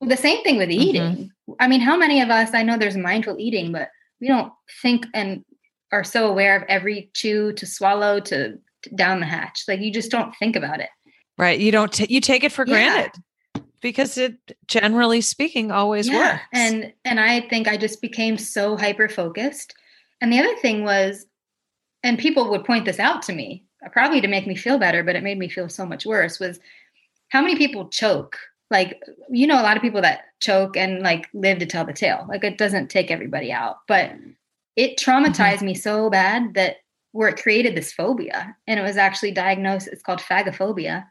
[0.00, 0.80] Well, the same thing with mm-hmm.
[0.80, 1.02] eating.
[1.02, 1.52] Mm-hmm.
[1.60, 5.06] I mean, how many of us I know there's mindful eating, but we don't think
[5.14, 5.44] and
[5.92, 9.64] are so aware of every chew to swallow to, to down the hatch.
[9.66, 10.90] Like you just don't think about it.
[11.36, 11.58] Right.
[11.58, 12.74] You don't t- you take it for yeah.
[12.74, 13.22] granted
[13.80, 14.36] because it
[14.66, 16.32] generally speaking always yeah.
[16.32, 16.42] works.
[16.52, 19.74] And and I think I just became so hyper focused
[20.20, 21.26] and the other thing was,
[22.02, 25.16] and people would point this out to me, probably to make me feel better, but
[25.16, 26.60] it made me feel so much worse, was
[27.28, 28.38] how many people choke.
[28.70, 31.92] Like, you know, a lot of people that choke and like live to tell the
[31.92, 32.24] tale.
[32.28, 34.12] Like, it doesn't take everybody out, but
[34.76, 35.66] it traumatized mm-hmm.
[35.66, 36.76] me so bad that
[37.12, 38.56] where it created this phobia.
[38.66, 41.08] And it was actually diagnosed, it's called phagophobia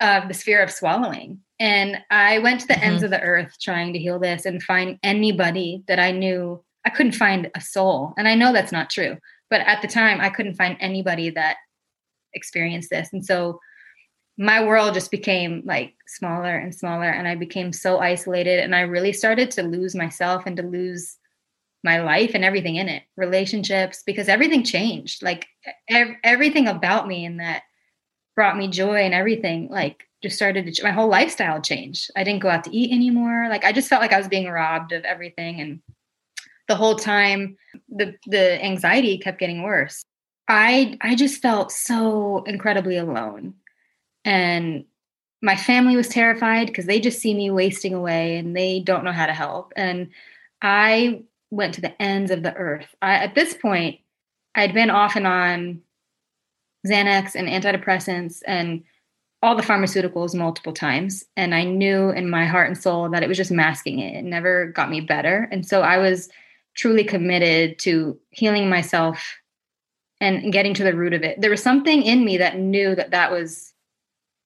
[0.00, 1.38] of the fear of swallowing.
[1.60, 2.84] And I went to the mm-hmm.
[2.84, 6.90] ends of the earth trying to heal this and find anybody that I knew I
[6.90, 8.12] couldn't find a soul.
[8.18, 9.16] And I know that's not true,
[9.48, 11.56] but at the time I couldn't find anybody that
[12.34, 13.10] experienced this.
[13.12, 13.60] And so
[14.38, 18.80] my world just became like smaller and smaller and I became so isolated and I
[18.82, 21.18] really started to lose myself and to lose
[21.84, 25.22] my life and everything in it, relationships because everything changed.
[25.22, 25.46] Like
[25.88, 27.62] ev- everything about me and that
[28.34, 32.10] brought me joy and everything, like just started to, my whole lifestyle changed.
[32.16, 33.48] I didn't go out to eat anymore.
[33.50, 35.60] Like I just felt like I was being robbed of everything.
[35.60, 35.82] And
[36.68, 37.56] the whole time
[37.88, 40.04] the, the anxiety kept getting worse.
[40.48, 43.54] I, I just felt so incredibly alone.
[44.24, 44.84] And
[45.42, 49.12] my family was terrified because they just see me wasting away and they don't know
[49.12, 49.72] how to help.
[49.76, 50.10] And
[50.62, 52.94] I went to the ends of the earth.
[53.02, 53.98] I, at this point,
[54.54, 55.82] I'd been off and on
[56.86, 58.84] Xanax and antidepressants and
[59.42, 61.24] all the pharmaceuticals multiple times.
[61.36, 64.14] And I knew in my heart and soul that it was just masking it.
[64.14, 65.48] It never got me better.
[65.50, 66.28] And so I was
[66.74, 69.38] truly committed to healing myself
[70.20, 71.40] and getting to the root of it.
[71.40, 73.71] There was something in me that knew that that was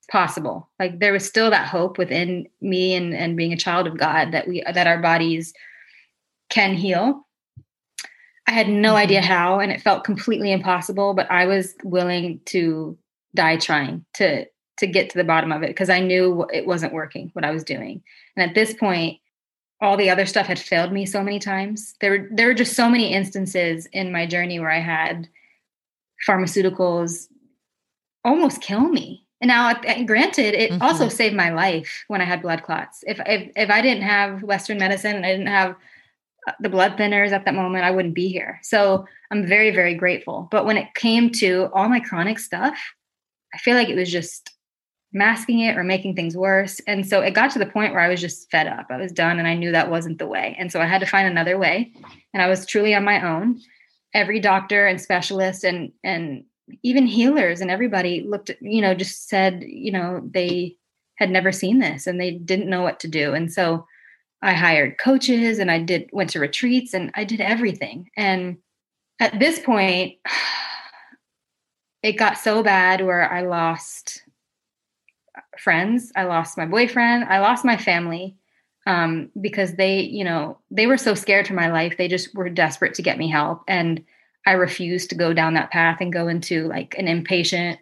[0.06, 0.68] possible.
[0.78, 4.32] Like there was still that hope within me and, and being a child of God
[4.32, 5.52] that we, that our bodies
[6.48, 7.26] can heal.
[8.46, 8.98] I had no mm-hmm.
[8.98, 12.96] idea how, and it felt completely impossible, but I was willing to
[13.34, 14.46] die trying to
[14.78, 17.50] to get to the bottom of it because I knew it wasn't working what I
[17.50, 18.02] was doing.
[18.36, 19.18] And at this point,
[19.80, 21.94] all the other stuff had failed me so many times.
[22.00, 25.28] There were there were just so many instances in my journey where I had
[26.28, 27.26] pharmaceuticals
[28.24, 29.25] almost kill me.
[29.46, 30.82] And now, granted, it mm-hmm.
[30.82, 33.04] also saved my life when I had blood clots.
[33.06, 35.76] If, if if I didn't have Western medicine and I didn't have
[36.48, 38.58] uh, the blood thinners at that moment, I wouldn't be here.
[38.62, 40.48] So I'm very very grateful.
[40.50, 42.76] But when it came to all my chronic stuff,
[43.54, 44.50] I feel like it was just
[45.12, 46.80] masking it or making things worse.
[46.88, 48.86] And so it got to the point where I was just fed up.
[48.90, 50.56] I was done and I knew that wasn't the way.
[50.58, 51.92] And so I had to find another way.
[52.34, 53.60] And I was truly on my own.
[54.12, 56.44] Every doctor and specialist and and
[56.82, 60.76] even healers and everybody looked you know, just said, you know, they
[61.16, 63.34] had never seen this and they didn't know what to do.
[63.34, 63.86] And so
[64.42, 68.10] I hired coaches and I did went to retreats and I did everything.
[68.16, 68.58] And
[69.20, 70.16] at this point,
[72.02, 74.22] it got so bad where I lost
[75.58, 76.12] friends.
[76.14, 77.24] I lost my boyfriend.
[77.24, 78.36] I lost my family
[78.86, 81.96] um, because they, you know, they were so scared for my life.
[81.96, 83.62] They just were desperate to get me help.
[83.66, 84.04] And
[84.46, 87.78] I refused to go down that path and go into like an inpatient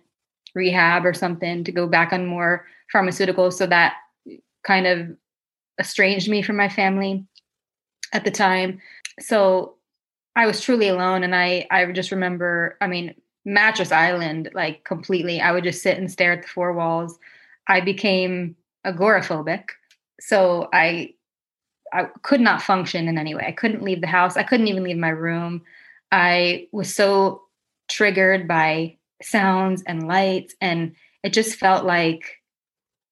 [0.54, 3.54] rehab or something to go back on more pharmaceuticals.
[3.54, 3.94] So that
[4.66, 5.08] kind of
[5.78, 7.26] estranged me from my family
[8.12, 8.80] at the time.
[9.20, 9.74] So
[10.36, 11.22] I was truly alone.
[11.22, 15.98] And I, I just remember, I mean, Mattress Island, like completely, I would just sit
[15.98, 17.18] and stare at the four walls
[17.68, 18.56] I became
[18.86, 19.70] agoraphobic.
[20.20, 21.14] So I
[21.92, 23.44] I could not function in any way.
[23.46, 24.36] I couldn't leave the house.
[24.36, 25.62] I couldn't even leave my room.
[26.14, 27.42] I was so
[27.88, 30.94] triggered by sounds and lights and
[31.24, 32.36] it just felt like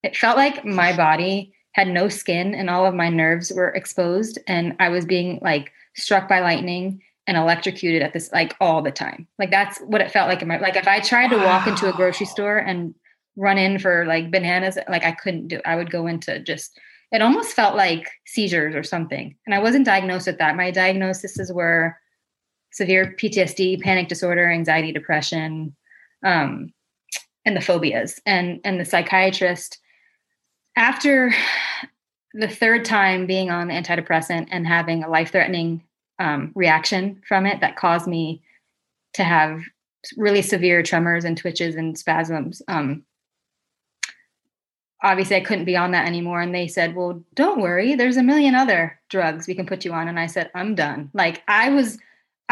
[0.03, 4.39] it felt like my body had no skin and all of my nerves were exposed
[4.47, 8.91] and I was being like struck by lightning and electrocuted at this like all the
[8.91, 9.27] time.
[9.37, 11.89] Like that's what it felt like in my like if I tried to walk into
[11.89, 12.95] a grocery store and
[13.35, 16.79] run in for like bananas like i couldn't do i would go into just
[17.11, 21.51] it almost felt like seizures or something and i wasn't diagnosed with that my diagnoses
[21.51, 21.97] were
[22.73, 25.75] severe ptsd panic disorder anxiety depression
[26.25, 26.73] um,
[27.45, 29.79] and the phobias and and the psychiatrist
[30.75, 31.33] after
[32.33, 35.83] the third time being on the antidepressant and having a life-threatening
[36.19, 38.41] um, reaction from it that caused me
[39.13, 39.61] to have
[40.17, 43.03] really severe tremors and twitches and spasms um,
[45.03, 46.41] obviously I couldn't be on that anymore.
[46.41, 49.91] And they said, well, don't worry, there's a million other drugs we can put you
[49.91, 50.07] on.
[50.07, 51.11] And I said, I'm done.
[51.13, 51.99] Like I was,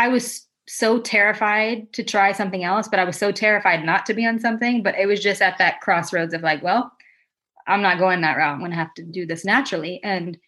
[0.01, 4.15] I was so terrified to try something else, but I was so terrified not to
[4.15, 4.81] be on something.
[4.81, 6.91] But it was just at that crossroads of like, well,
[7.67, 8.53] I'm not going that route.
[8.53, 10.03] I'm going to have to do this naturally.
[10.03, 10.39] And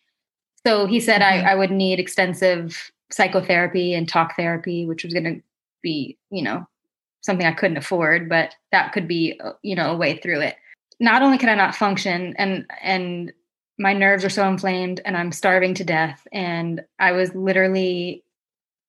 [0.65, 1.45] so he said mm-hmm.
[1.45, 5.41] I, I would need extensive psychotherapy and talk therapy, which was going to
[5.83, 6.65] be, you know,
[7.21, 10.55] something I couldn't afford, but that could be, uh, you know, a way through it
[10.99, 13.33] not only can I not function and and
[13.79, 16.27] my nerves are so inflamed and I'm starving to death.
[16.31, 18.22] And I was literally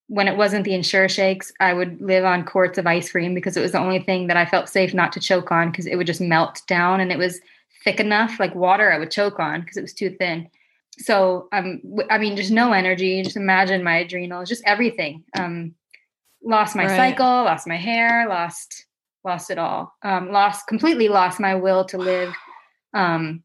[0.08, 3.56] when it wasn't the Ensure shakes, I would live on quarts of ice cream because
[3.56, 5.96] it was the only thing that I felt safe not to choke on because it
[5.96, 7.40] would just melt down and it was
[7.84, 10.48] thick enough, like water I would choke on because it was too thin.
[10.98, 11.80] So um
[12.10, 15.24] I mean just no energy, just imagine my adrenals, just everything.
[15.36, 15.74] Um
[16.42, 16.96] lost my right.
[16.96, 18.86] cycle, lost my hair, lost
[19.24, 19.94] lost it all.
[20.02, 22.32] Um, lost completely lost my will to live.
[22.92, 23.42] Um,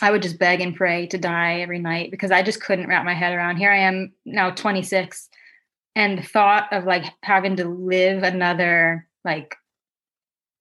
[0.00, 3.04] I would just beg and pray to die every night because I just couldn't wrap
[3.04, 3.56] my head around.
[3.56, 5.28] Here I am now 26
[5.94, 9.56] and the thought of like having to live another like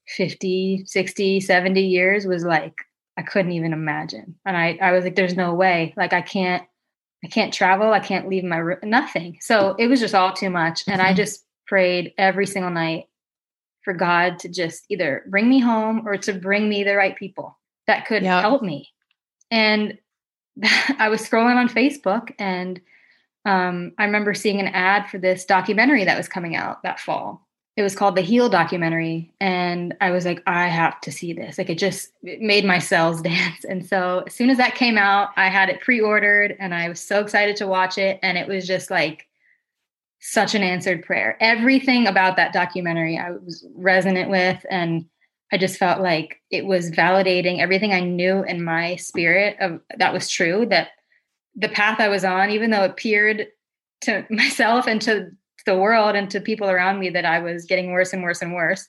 [0.08, 2.76] 50, 60, 70 years was like
[3.18, 4.36] I couldn't even imagine.
[4.46, 5.94] And I I was like there's no way.
[5.98, 6.64] Like I can't
[7.24, 9.38] I can't travel, I can't leave my room, nothing.
[9.42, 11.18] So it was just all too much and I mm-hmm.
[11.18, 13.06] just prayed every single night
[13.84, 17.58] for God to just either bring me home or to bring me the right people
[17.88, 18.42] that could yep.
[18.42, 18.90] help me.
[19.50, 19.98] And
[20.98, 22.80] I was scrolling on Facebook and
[23.46, 27.48] um, I remember seeing an ad for this documentary that was coming out that fall.
[27.78, 29.34] It was called the Heal documentary.
[29.40, 31.58] And I was like, I have to see this.
[31.58, 33.64] Like it just it made my cells dance.
[33.64, 36.90] And so as soon as that came out, I had it pre ordered and I
[36.90, 38.20] was so excited to watch it.
[38.22, 39.28] And it was just like
[40.20, 41.38] such an answered prayer.
[41.40, 44.64] Everything about that documentary I was resonant with.
[44.70, 45.06] And
[45.52, 50.14] I just felt like it was validating everything I knew in my spirit of that
[50.14, 50.90] was true that
[51.56, 53.48] the path I was on, even though it appeared
[54.02, 55.32] to myself and to
[55.66, 58.54] the world and to people around me that I was getting worse and worse and
[58.54, 58.88] worse,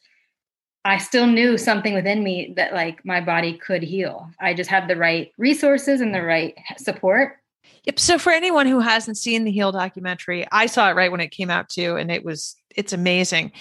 [0.84, 4.30] I still knew something within me that like my body could heal.
[4.40, 6.26] I just had the right resources and the mm.
[6.26, 7.36] right support.
[7.84, 7.98] Yep.
[7.98, 11.30] So for anyone who hasn't seen the Heal documentary, I saw it right when it
[11.30, 13.52] came out too, and it was it's amazing.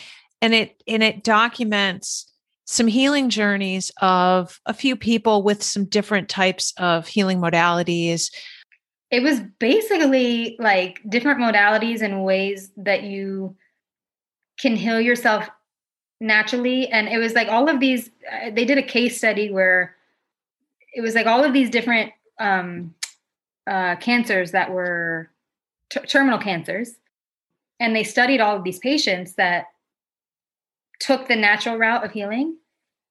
[0.41, 2.31] And it and it documents
[2.65, 8.31] some healing journeys of a few people with some different types of healing modalities,
[9.11, 13.55] it was basically like different modalities and ways that you
[14.57, 15.49] can heal yourself
[16.21, 16.87] naturally.
[16.87, 19.95] And it was like all of these uh, they did a case study where
[20.93, 22.95] it was like all of these different um,
[23.67, 25.29] uh, cancers that were
[25.89, 26.95] t- terminal cancers.
[27.79, 29.65] And they studied all of these patients that
[30.99, 32.57] took the natural route of healing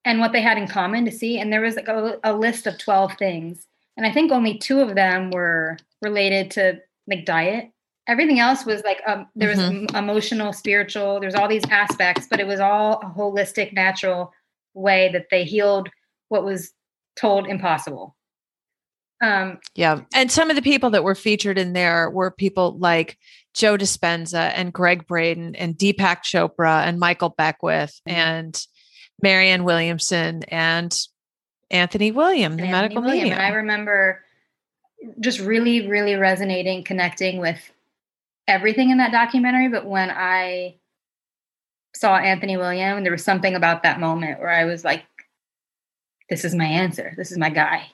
[0.05, 1.39] and what they had in common to see.
[1.39, 4.81] And there was like a, a list of 12 things and i think only two
[4.81, 6.81] of them were related to
[7.11, 7.71] like diet.
[8.07, 9.95] Everything else was like um, there was mm-hmm.
[9.95, 11.21] emotional, spiritual.
[11.21, 14.33] There's all these aspects, but it was all a holistic, natural
[14.75, 15.89] way that they healed
[16.29, 16.73] what was
[17.17, 18.17] told impossible.
[19.23, 23.19] Um, yeah, and some of the people that were featured in there were people like
[23.55, 28.17] Joe Dispenza and Gregg Braden and Deepak Chopra and Michael Beckwith mm-hmm.
[28.17, 28.67] and
[29.23, 30.97] Marianne Williamson and
[31.71, 33.25] Anthony William, the Anthony medical William.
[33.25, 33.39] medium.
[33.39, 34.23] And I remember
[35.21, 37.59] just really, really resonating, connecting with
[38.49, 39.69] everything in that documentary.
[39.69, 40.77] But when I
[41.95, 45.05] saw Anthony William, there was something about that moment where I was like,
[46.29, 47.13] this is my answer.
[47.17, 47.87] This is my guy.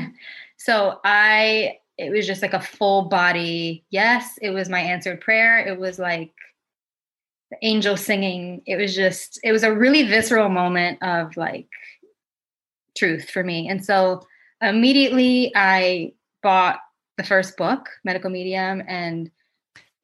[0.56, 4.38] so I, it was just like a full body yes.
[4.42, 5.58] It was my answered prayer.
[5.60, 6.32] It was like
[7.50, 8.62] the angel singing.
[8.66, 11.68] It was just, it was a really visceral moment of like
[12.96, 13.68] truth for me.
[13.68, 14.26] And so
[14.60, 16.80] immediately I bought
[17.16, 19.30] the first book, Medical Medium, and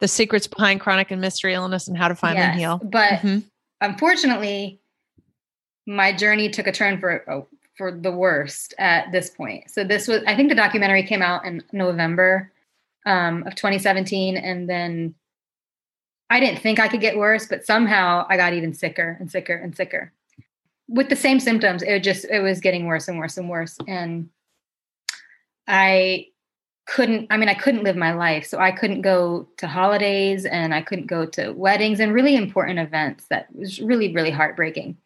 [0.00, 2.80] the secrets behind chronic and mystery illness and how to find yes, and heal.
[2.82, 3.38] But mm-hmm.
[3.80, 4.80] unfortunately,
[5.86, 9.70] my journey took a turn for oh, for the worst at this point.
[9.70, 12.52] So this was, I think, the documentary came out in November
[13.06, 15.14] um, of 2017, and then
[16.28, 19.54] I didn't think I could get worse, but somehow I got even sicker and sicker
[19.54, 20.12] and sicker
[20.90, 21.82] with the same symptoms.
[21.82, 24.28] It just it was getting worse and worse and worse, and
[25.66, 26.26] I
[26.86, 28.44] couldn't i mean i couldn't live my life.
[28.44, 32.80] So i couldn't go to holidays and i couldn't go to weddings and really important
[32.80, 34.96] events that was really really heartbreaking.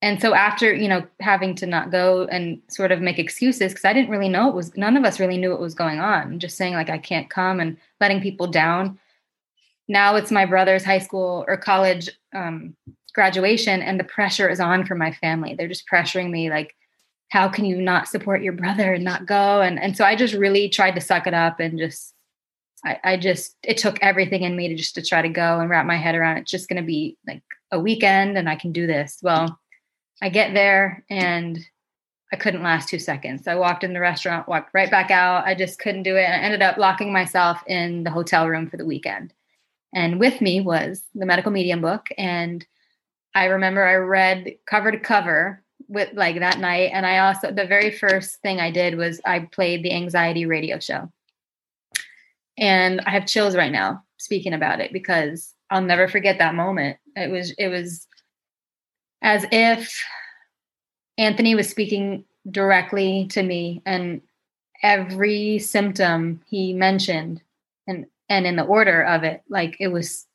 [0.00, 3.84] And so after you know having to not go and sort of make excuses because
[3.84, 6.38] i didn't really know it was none of us really knew what was going on.
[6.38, 8.98] Just saying like i can't come and letting people down.
[9.88, 12.76] Now it's my brother's high school or college um,
[13.18, 16.74] graduation and the pressure is on for my family they're just pressuring me like
[17.28, 19.60] how can you not support your brother and not go?
[19.60, 22.14] And and so I just really tried to suck it up and just
[22.84, 25.68] I, I just it took everything in me to just to try to go and
[25.68, 28.86] wrap my head around it's just gonna be like a weekend and I can do
[28.86, 29.18] this.
[29.22, 29.58] Well,
[30.22, 31.58] I get there and
[32.32, 33.46] I couldn't last two seconds.
[33.46, 35.46] I walked in the restaurant, walked right back out.
[35.46, 36.24] I just couldn't do it.
[36.24, 39.32] I ended up locking myself in the hotel room for the weekend.
[39.94, 42.08] And with me was the medical medium book.
[42.18, 42.66] And
[43.34, 46.90] I remember I read cover to cover with like that night.
[46.92, 50.78] And i also the very first thing i did was i played the anxiety radio
[50.78, 51.10] show.
[52.58, 56.98] And i have chills right now speaking about it because i'll never forget that moment.
[57.16, 58.06] It was it was
[59.22, 59.92] as if
[61.16, 64.20] anthony was speaking directly to me and
[64.82, 67.42] every symptom he mentioned
[67.86, 70.26] and and in the order of it like it was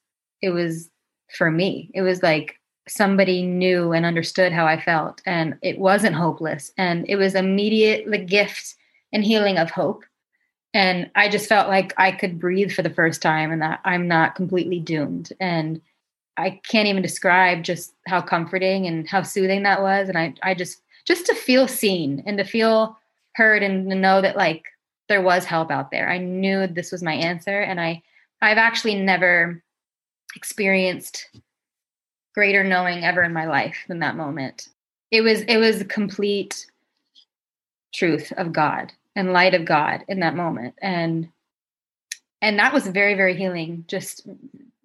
[0.41, 0.89] it was
[1.33, 1.89] for me.
[1.93, 7.05] It was like somebody knew and understood how I felt and it wasn't hopeless and
[7.07, 8.75] it was immediate the gift
[9.13, 10.03] and healing of hope.
[10.73, 14.07] And I just felt like I could breathe for the first time and that I'm
[14.07, 15.31] not completely doomed.
[15.39, 15.79] And
[16.36, 20.09] I can't even describe just how comforting and how soothing that was.
[20.09, 22.97] And I I just just to feel seen and to feel
[23.36, 24.63] heard and to know that like
[25.09, 26.09] there was help out there.
[26.09, 28.01] I knew this was my answer and I
[28.41, 29.63] I've actually never
[30.36, 31.29] experienced
[32.34, 34.69] greater knowing ever in my life than that moment.
[35.11, 36.65] It was it was complete
[37.93, 40.75] truth of God and light of God in that moment.
[40.81, 41.29] And
[42.41, 44.27] and that was very very healing just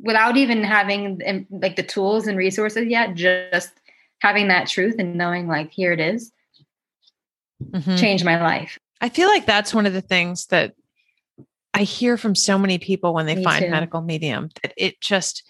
[0.01, 3.72] without even having like the tools and resources yet just
[4.20, 6.32] having that truth and knowing like here it is,
[7.62, 7.96] mm-hmm.
[7.96, 10.74] changed my life i feel like that's one of the things that
[11.74, 13.70] i hear from so many people when they Me find too.
[13.70, 15.42] medical medium that it just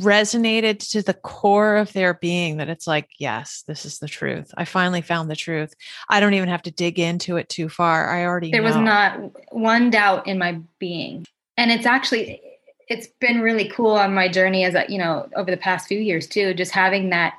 [0.00, 4.52] resonated to the core of their being that it's like yes this is the truth.
[4.56, 5.72] I finally found the truth.
[6.08, 8.10] I don't even have to dig into it too far.
[8.10, 8.68] I already there know.
[8.68, 9.20] was not
[9.52, 11.26] one doubt in my being.
[11.56, 12.40] And it's actually
[12.88, 15.98] it's been really cool on my journey as a, you know over the past few
[15.98, 17.34] years too just having that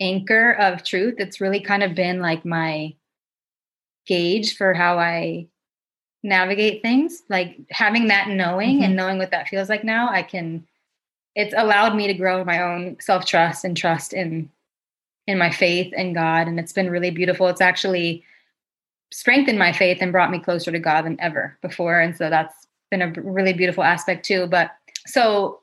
[0.00, 1.14] anchor of truth.
[1.18, 2.94] It's really kind of been like my
[4.06, 5.46] gauge for how i
[6.24, 7.22] navigate things.
[7.28, 8.84] Like having that knowing mm-hmm.
[8.84, 10.66] and knowing what that feels like now i can
[11.34, 14.50] it's allowed me to grow my own self-trust and trust in
[15.26, 18.24] in my faith and god and it's been really beautiful it's actually
[19.12, 22.66] strengthened my faith and brought me closer to god than ever before and so that's
[22.90, 24.72] been a really beautiful aspect too but
[25.06, 25.62] so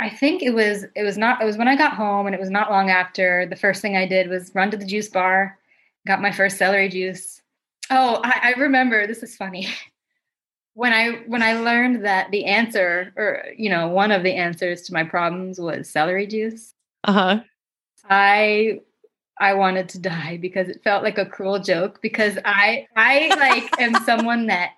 [0.00, 2.40] I think it was it was not it was when I got home and it
[2.40, 5.58] was not long after the first thing I did was run to the juice bar,
[6.06, 7.42] got my first celery juice.
[7.90, 9.68] Oh, I, I remember this is funny.
[10.80, 14.80] when I when I learned that the answer or you know one of the answers
[14.82, 16.72] to my problems was celery juice.
[17.04, 17.40] Uh-huh.
[18.08, 18.80] I
[19.38, 23.78] I wanted to die because it felt like a cruel joke because I I like
[23.78, 24.70] am someone that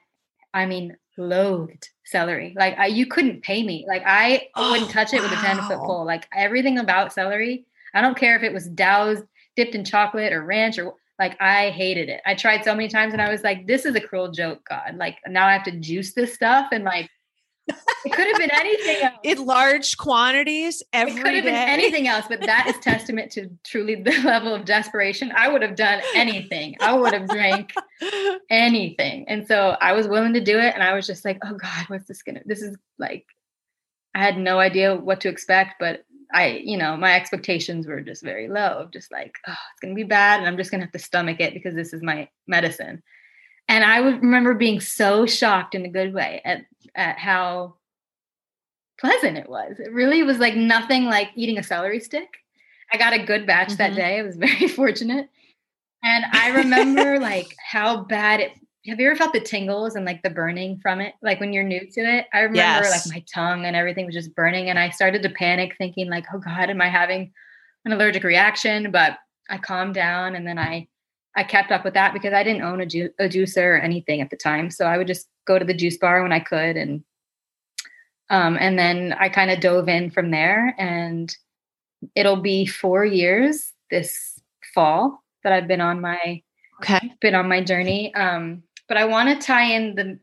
[0.52, 2.52] I mean loathed celery.
[2.58, 3.84] Like I, you couldn't pay me.
[3.86, 6.04] Like I oh, wouldn't touch it with a 10 foot pole.
[6.04, 9.22] Like everything about celery, I don't care if it was doused,
[9.54, 12.20] dipped in chocolate or ranch or like I hated it.
[12.26, 14.96] I tried so many times and I was like, this is a cruel joke, God.
[14.96, 17.08] Like now I have to juice this stuff and like
[17.68, 19.14] it could have been anything else.
[19.22, 21.50] in large quantities every it could have day.
[21.50, 25.62] been anything else but that is testament to truly the level of desperation i would
[25.62, 27.72] have done anything i would have drank
[28.50, 31.54] anything and so i was willing to do it and i was just like oh
[31.54, 33.24] god what's this gonna this is like
[34.16, 38.22] i had no idea what to expect but i you know my expectations were just
[38.22, 40.98] very low just like oh it's gonna be bad and i'm just gonna have to
[40.98, 43.02] stomach it because this is my medicine
[43.68, 46.62] and I would remember being so shocked in a good way at
[46.94, 47.76] at how
[48.98, 49.78] pleasant it was.
[49.78, 52.28] It really was like nothing like eating a celery stick.
[52.92, 53.76] I got a good batch mm-hmm.
[53.78, 54.18] that day.
[54.18, 55.30] I was very fortunate.
[56.04, 58.52] And I remember like how bad it
[58.86, 61.14] have you ever felt the tingles and like the burning from it?
[61.22, 62.26] Like when you're new to it?
[62.32, 63.06] I remember yes.
[63.06, 66.26] like my tongue and everything was just burning and I started to panic thinking like,
[66.34, 67.32] "Oh god, am I having
[67.84, 69.18] an allergic reaction?" But
[69.48, 70.88] I calmed down and then I
[71.34, 74.20] I kept up with that because I didn't own a, ju- a juicer or anything
[74.20, 74.70] at the time.
[74.70, 76.76] So I would just go to the juice bar when I could.
[76.76, 77.02] And,
[78.28, 81.34] um, and then I kind of dove in from there and
[82.14, 84.40] it'll be four years this
[84.74, 86.42] fall that I've been on my,
[86.82, 87.14] okay.
[87.20, 88.14] been on my journey.
[88.14, 88.62] Um,
[88.92, 90.18] but I want to tie in the,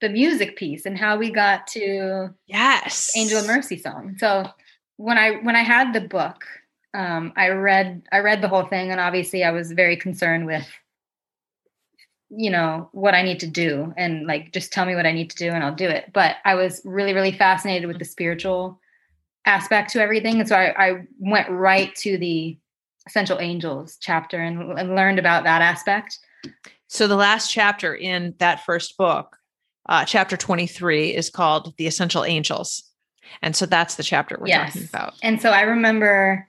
[0.00, 4.48] the music piece and how we got to yes angel mercy song so
[4.96, 6.46] when i when i had the book
[6.94, 10.66] um, I read I read the whole thing, and obviously I was very concerned with,
[12.30, 15.30] you know, what I need to do, and like just tell me what I need
[15.30, 16.10] to do, and I'll do it.
[16.12, 18.80] But I was really really fascinated with the spiritual
[19.46, 22.58] aspect to everything, and so I, I went right to the
[23.06, 26.18] essential angels chapter and, and learned about that aspect.
[26.92, 29.36] So the last chapter in that first book,
[29.88, 32.82] uh, chapter twenty three, is called the essential angels.
[33.42, 34.72] And so that's the chapter we're yes.
[34.72, 35.14] talking about.
[35.22, 36.48] And so I remember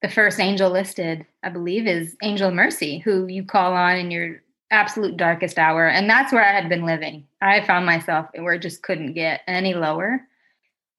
[0.00, 4.42] the first angel listed, I believe, is Angel Mercy, who you call on in your
[4.70, 5.86] absolute darkest hour.
[5.86, 7.26] And that's where I had been living.
[7.42, 10.22] I found myself where it just couldn't get any lower.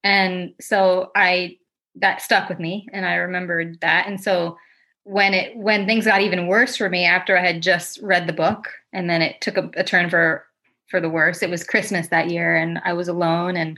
[0.03, 1.57] And so I
[1.95, 4.07] that stuck with me and I remembered that.
[4.07, 4.57] And so
[5.07, 8.33] when it when things got even worse for me after I had just read the
[8.33, 10.45] book and then it took a, a turn for
[10.89, 13.77] for the worse, it was Christmas that year and I was alone and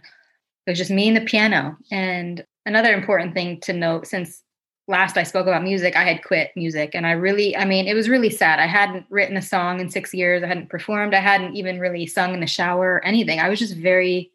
[0.66, 1.78] it was just me and the piano.
[1.92, 4.44] And another important thing to note since
[4.88, 6.92] last I spoke about music, I had quit music.
[6.96, 8.60] And I really, I mean, it was really sad.
[8.60, 10.42] I hadn't written a song in six years.
[10.42, 11.14] I hadn't performed.
[11.14, 13.40] I hadn't even really sung in the shower or anything.
[13.40, 14.32] I was just very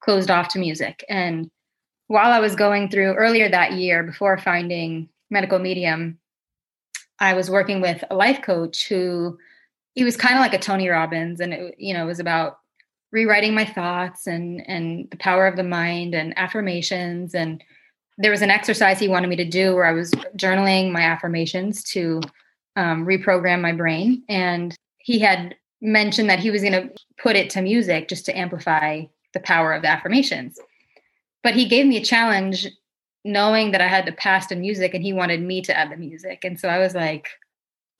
[0.00, 1.02] closed off to music.
[1.08, 1.50] And
[2.08, 6.18] while I was going through earlier that year, before finding medical medium,
[7.18, 9.38] I was working with a life coach who
[9.94, 11.40] he was kind of like a Tony Robbins.
[11.40, 12.58] And it, you know, it was about
[13.12, 17.62] rewriting my thoughts and and the power of the mind and affirmations and
[18.18, 21.82] there was an exercise he wanted me to do where I was journaling my affirmations
[21.84, 22.20] to
[22.76, 24.22] um, reprogram my brain.
[24.28, 28.36] And he had mentioned that he was going to put it to music just to
[28.36, 29.02] amplify
[29.32, 30.58] the power of the affirmations.
[31.42, 32.68] But he gave me a challenge
[33.24, 35.96] knowing that I had the past to music and he wanted me to add the
[35.96, 36.44] music.
[36.44, 37.28] And so I was like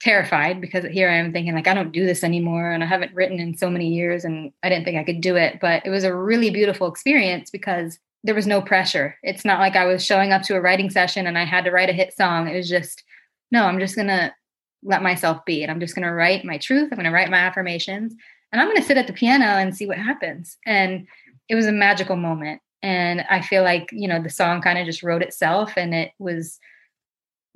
[0.00, 3.14] terrified because here I am thinking like I don't do this anymore and I haven't
[3.14, 5.90] written in so many years and I didn't think I could do it, but it
[5.90, 9.16] was a really beautiful experience because there was no pressure.
[9.22, 11.70] It's not like I was showing up to a writing session and I had to
[11.70, 12.48] write a hit song.
[12.48, 13.02] It was just
[13.50, 14.34] no, I'm just going to
[14.82, 16.88] let myself be and I'm just going to write my truth.
[16.90, 18.14] I'm going to write my affirmations
[18.52, 20.58] and I'm going to sit at the piano and see what happens.
[20.66, 21.06] And
[21.48, 24.84] it was a magical moment and i feel like you know the song kind of
[24.84, 26.60] just wrote itself and it was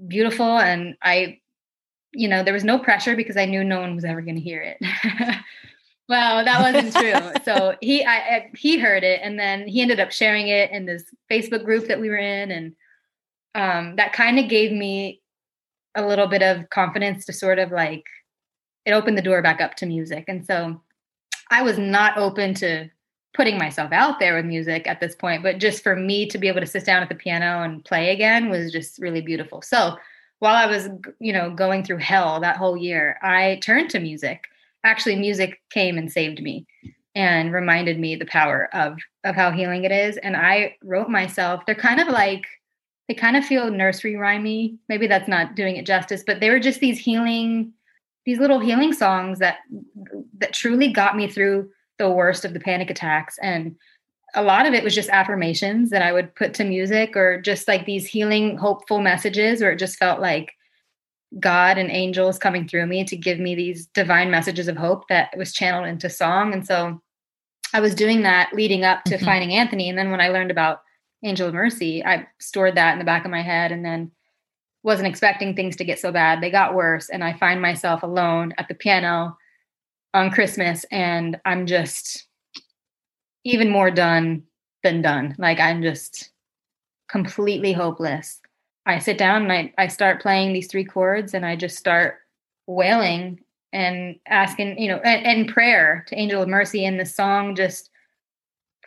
[0.08, 1.38] beautiful and i
[2.12, 4.40] you know there was no pressure because i knew no one was ever going to
[4.40, 4.78] hear it.
[6.08, 7.42] Well that wasn't true.
[7.44, 10.86] So he I, I, he heard it and then he ended up sharing it in
[10.86, 12.74] this facebook group that we were in and
[13.54, 15.20] um, that kind of gave me
[15.94, 18.04] a little bit of confidence to sort of like
[18.86, 20.24] it opened the door back up to music.
[20.28, 20.80] And so
[21.50, 22.88] i was not open to
[23.38, 26.48] putting myself out there with music at this point, but just for me to be
[26.48, 29.62] able to sit down at the piano and play again was just really beautiful.
[29.62, 29.96] So
[30.40, 30.88] while I was,
[31.20, 34.48] you know, going through hell that whole year, I turned to music.
[34.82, 36.66] Actually, music came and saved me
[37.14, 40.16] and reminded me the power of of how healing it is.
[40.16, 41.62] And I wrote myself.
[41.64, 42.44] They're kind of like
[43.06, 44.78] they kind of feel nursery rhymey.
[44.88, 47.72] Maybe that's not doing it justice, but they were just these healing,
[48.26, 49.58] these little healing songs that
[50.38, 53.76] that truly got me through the worst of the panic attacks and
[54.34, 57.66] a lot of it was just affirmations that I would put to music or just
[57.66, 60.52] like these healing, hopeful messages where it just felt like
[61.40, 65.36] God and angels coming through me to give me these divine messages of hope that
[65.36, 66.52] was channeled into song.
[66.52, 67.00] And so
[67.72, 69.24] I was doing that leading up to mm-hmm.
[69.24, 69.88] finding Anthony.
[69.88, 70.82] And then when I learned about
[71.22, 74.10] Angel of Mercy, I stored that in the back of my head and then
[74.82, 76.40] wasn't expecting things to get so bad.
[76.40, 77.10] They got worse.
[77.10, 79.36] And I find myself alone at the piano
[80.14, 82.26] on Christmas and I'm just
[83.44, 84.42] even more done
[84.82, 85.34] than done.
[85.38, 86.30] Like I'm just
[87.08, 88.40] completely hopeless.
[88.86, 92.16] I sit down and I, I start playing these three chords and I just start
[92.66, 93.40] wailing
[93.72, 96.84] and asking, you know, and, and prayer to Angel of Mercy.
[96.86, 97.90] And the song just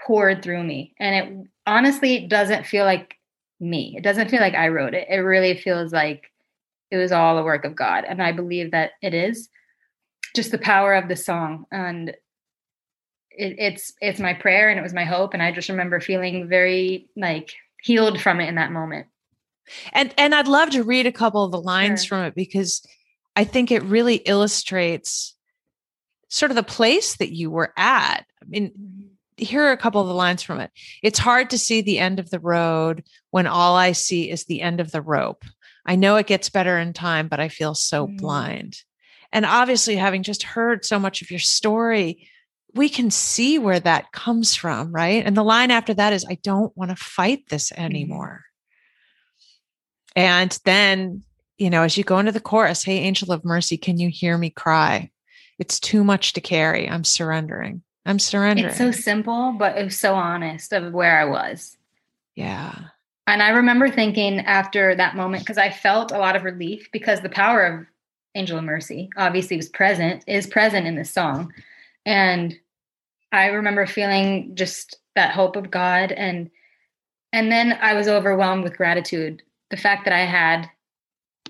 [0.05, 0.93] poured through me.
[0.99, 3.15] And it honestly doesn't feel like
[3.59, 3.93] me.
[3.95, 5.07] It doesn't feel like I wrote it.
[5.07, 6.31] It really feels like
[6.89, 8.03] it was all a work of God.
[8.07, 9.49] And I believe that it is
[10.35, 11.65] just the power of the song.
[11.71, 12.09] And
[13.31, 15.33] it, it's it's my prayer and it was my hope.
[15.33, 19.07] And i just remember feeling very like healed from it in that moment.
[19.93, 22.17] And and i'd love to read a couple of the lines sure.
[22.17, 22.85] from it because
[23.35, 25.35] i think it really illustrates
[26.29, 28.25] sort of the place that you were at.
[28.41, 29.07] I mean mm-hmm.
[29.37, 30.71] here are a couple of the lines from it.
[31.03, 34.61] It's hard to see the end of the road when all i see is the
[34.61, 35.43] end of the rope.
[35.85, 38.17] I know it gets better in time but i feel so mm.
[38.17, 38.83] blind
[39.31, 42.27] and obviously, having just heard so much of your story,
[42.73, 45.25] we can see where that comes from, right?
[45.25, 47.83] And the line after that is, I don't want to fight this mm-hmm.
[47.83, 48.45] anymore.
[50.15, 51.23] And then,
[51.57, 54.37] you know, as you go into the chorus, Hey, angel of mercy, can you hear
[54.37, 55.11] me cry?
[55.59, 56.89] It's too much to carry.
[56.89, 57.83] I'm surrendering.
[58.05, 58.69] I'm surrendering.
[58.69, 61.77] It's so simple, but it was so honest of where I was.
[62.35, 62.73] Yeah.
[63.27, 67.21] And I remember thinking after that moment, because I felt a lot of relief because
[67.21, 67.85] the power of
[68.35, 71.53] Angel of Mercy obviously was present, is present in this song.
[72.05, 72.57] And
[73.31, 76.49] I remember feeling just that hope of God and
[77.33, 79.41] and then I was overwhelmed with gratitude.
[79.69, 80.69] The fact that I had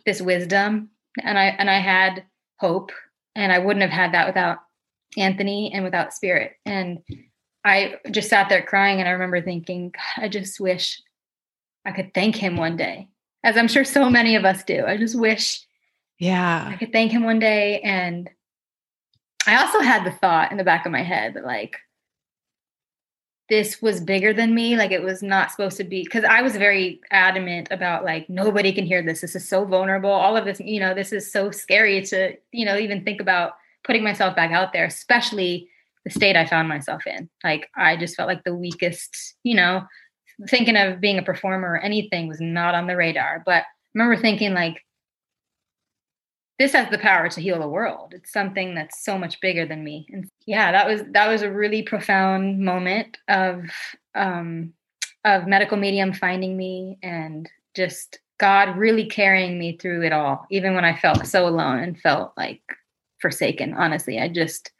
[0.05, 0.89] this wisdom
[1.23, 2.23] and I and I had
[2.57, 2.91] hope
[3.36, 4.59] and I wouldn't have had that without
[5.17, 6.53] Anthony and without spirit.
[6.65, 6.99] And
[7.63, 11.01] I just sat there crying and I remember thinking, I just wish
[11.86, 13.07] I could thank him one day.
[13.43, 14.86] As I'm sure so many of us do.
[14.86, 15.65] I just wish
[16.22, 16.69] yeah.
[16.72, 17.82] I could thank him one day.
[17.82, 18.30] And
[19.47, 21.76] I also had the thought in the back of my head that, like,
[23.49, 24.78] this was bigger than me.
[24.78, 28.72] Like, it was not supposed to be, because I was very adamant about, like, nobody
[28.72, 29.22] can hear this.
[29.22, 30.11] This is so vulnerable.
[30.11, 33.53] All of this, you know, this is so scary to, you know, even think about
[33.84, 35.67] putting myself back out there, especially
[36.05, 37.30] the state I found myself in.
[37.43, 39.86] Like, I just felt like the weakest, you know,
[40.47, 43.41] thinking of being a performer or anything was not on the radar.
[43.43, 43.65] But I
[43.95, 44.84] remember thinking, like,
[46.62, 48.14] this has the power to heal the world.
[48.16, 50.05] It's something that's so much bigger than me.
[50.12, 53.64] And yeah, that was that was a really profound moment of
[54.14, 54.74] um
[55.26, 60.76] of medical medium finding me and just God really carrying me through it all, even
[60.76, 62.62] when I felt so alone and felt like
[63.20, 63.74] forsaken.
[63.74, 64.72] Honestly, I just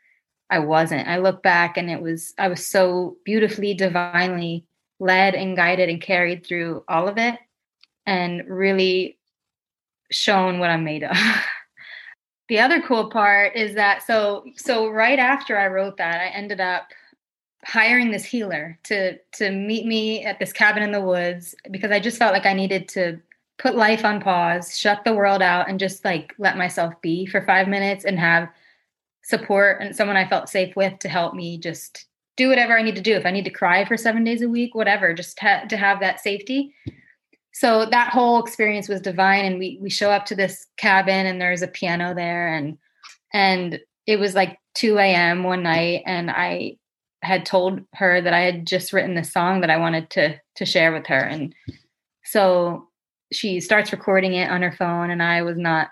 [0.52, 1.08] I wasn't.
[1.08, 4.66] I look back and it was I was so beautifully, divinely
[5.00, 7.40] led and guided and carried through all of it
[8.06, 9.18] and really
[10.12, 11.18] shown what I'm made of.
[12.52, 16.60] the other cool part is that so so right after I wrote that, I ended
[16.60, 16.90] up
[17.64, 22.02] hiring this healer to to meet me at this cabin in the woods because I
[22.02, 23.22] just felt like I needed to
[23.58, 27.42] put life on pause, shut the world out and just like let myself be for
[27.42, 28.50] 5 minutes and have
[29.22, 32.96] support and someone I felt safe with to help me just do whatever I need
[32.96, 33.14] to do.
[33.14, 36.20] If I need to cry for 7 days a week, whatever, just to have that
[36.20, 36.74] safety.
[37.54, 41.40] So that whole experience was divine and we we show up to this cabin and
[41.40, 42.78] there's a piano there and
[43.34, 45.44] and it was like 2 a.m.
[45.44, 46.78] one night and I
[47.22, 50.66] had told her that I had just written this song that I wanted to to
[50.66, 51.54] share with her and
[52.24, 52.88] so
[53.32, 55.90] she starts recording it on her phone and I was not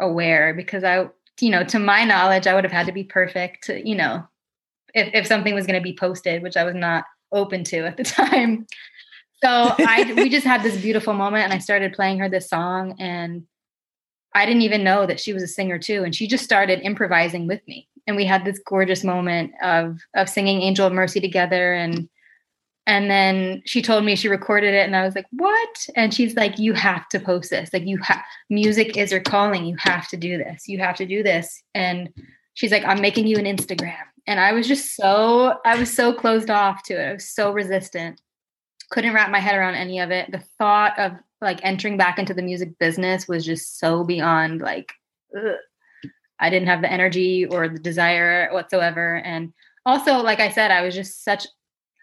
[0.00, 1.08] aware because I
[1.40, 4.26] you know to my knowledge I would have had to be perfect to, you know
[4.94, 7.96] if if something was going to be posted which I was not open to at
[7.96, 8.66] the time
[9.44, 12.96] so I we just had this beautiful moment and I started playing her this song
[12.98, 13.44] and
[14.34, 17.46] I didn't even know that she was a singer too and she just started improvising
[17.46, 21.74] with me and we had this gorgeous moment of of singing Angel of Mercy together
[21.74, 22.08] and
[22.86, 26.36] and then she told me she recorded it and I was like, "What?" And she's
[26.36, 27.72] like, "You have to post this.
[27.72, 29.64] Like you have music is your calling.
[29.64, 30.68] You have to do this.
[30.68, 32.10] You have to do this." And
[32.52, 36.12] she's like, "I'm making you an Instagram." And I was just so I was so
[36.12, 37.08] closed off to it.
[37.08, 38.20] I was so resistant.
[38.94, 40.30] Couldn't wrap my head around any of it.
[40.30, 44.92] The thought of like entering back into the music business was just so beyond like
[45.36, 45.56] ugh.
[46.38, 49.16] I didn't have the energy or the desire whatsoever.
[49.16, 49.52] And
[49.84, 51.44] also, like I said, I was just such,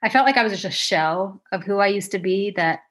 [0.04, 2.82] I felt like I was just a shell of who I used to be that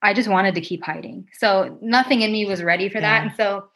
[0.00, 1.28] I just wanted to keep hiding.
[1.38, 3.22] So nothing in me was ready for that.
[3.24, 3.68] And so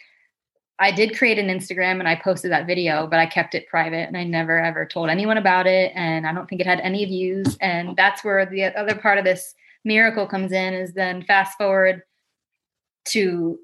[0.82, 4.08] I did create an Instagram and I posted that video, but I kept it private
[4.08, 5.92] and I never ever told anyone about it.
[5.94, 7.56] And I don't think it had any views.
[7.60, 9.54] And that's where the other part of this
[9.84, 12.02] miracle comes in is then fast forward
[13.10, 13.60] to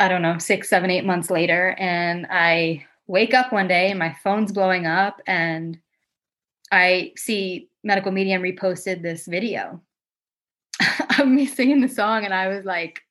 [0.00, 1.76] I don't know, six, seven, eight months later.
[1.78, 5.78] And I wake up one day and my phone's blowing up and
[6.72, 9.80] I see Medical Medium reposted this video
[11.18, 12.24] of me singing the song.
[12.24, 13.02] And I was like,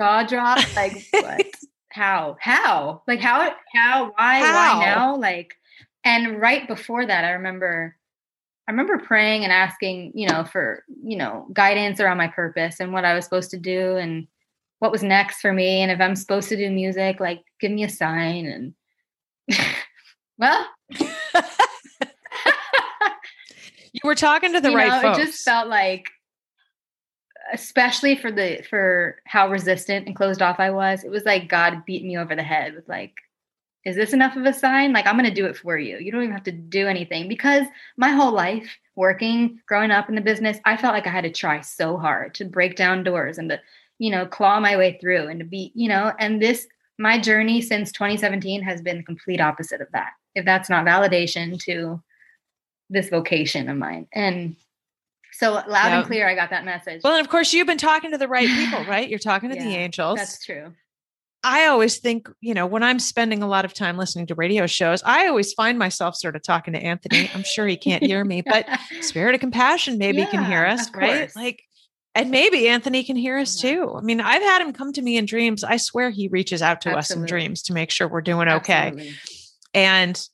[0.00, 1.46] jaw drop, like, what?
[1.90, 2.36] How?
[2.40, 3.02] How?
[3.06, 3.54] Like, how?
[3.74, 4.12] How?
[4.16, 4.38] Why?
[4.38, 4.78] How?
[4.78, 5.16] Why now?
[5.16, 5.54] Like,
[6.04, 7.96] and right before that, I remember.
[8.68, 12.92] I remember praying and asking, you know, for, you know, guidance around my purpose and
[12.92, 14.28] what I was supposed to do and
[14.78, 17.82] what was next for me and if I'm supposed to do music, like give me
[17.82, 18.74] a sign and
[20.38, 20.64] well
[23.92, 25.18] you were talking to the right know, folks.
[25.18, 26.10] It just felt like
[27.52, 31.84] especially for the for how resistant and closed off I was, it was like God
[31.86, 33.14] beat me over the head with like
[33.86, 34.92] is this enough of a sign?
[34.92, 35.96] Like, I'm to do it for you.
[35.96, 37.64] You don't even have to do anything because
[37.96, 41.32] my whole life working, growing up in the business, I felt like I had to
[41.32, 43.58] try so hard to break down doors and to
[44.00, 46.66] you know, claw my way through and to be, you know, and this,
[46.98, 50.12] my journey since 2017 has been the complete opposite of that.
[50.34, 52.02] If that's not validation to
[52.88, 54.08] this vocation of mine.
[54.12, 54.56] And
[55.40, 55.92] so loud yep.
[55.92, 57.00] and clear, I got that message.
[57.02, 59.08] Well, and of course, you've been talking to the right people, right?
[59.08, 60.18] You're talking to yeah, the angels.
[60.18, 60.72] That's true.
[61.42, 64.66] I always think, you know, when I'm spending a lot of time listening to radio
[64.66, 67.30] shows, I always find myself sort of talking to Anthony.
[67.34, 68.66] I'm sure he can't hear me, but
[69.00, 71.34] Spirit of Compassion maybe yeah, can hear us, right?
[71.34, 71.62] Like
[72.14, 73.94] and maybe Anthony can hear us too.
[73.96, 75.62] I mean, I've had him come to me in dreams.
[75.62, 76.98] I swear he reaches out to Absolutely.
[76.98, 78.88] us in dreams to make sure we're doing okay.
[78.88, 79.14] Absolutely.
[79.74, 80.28] And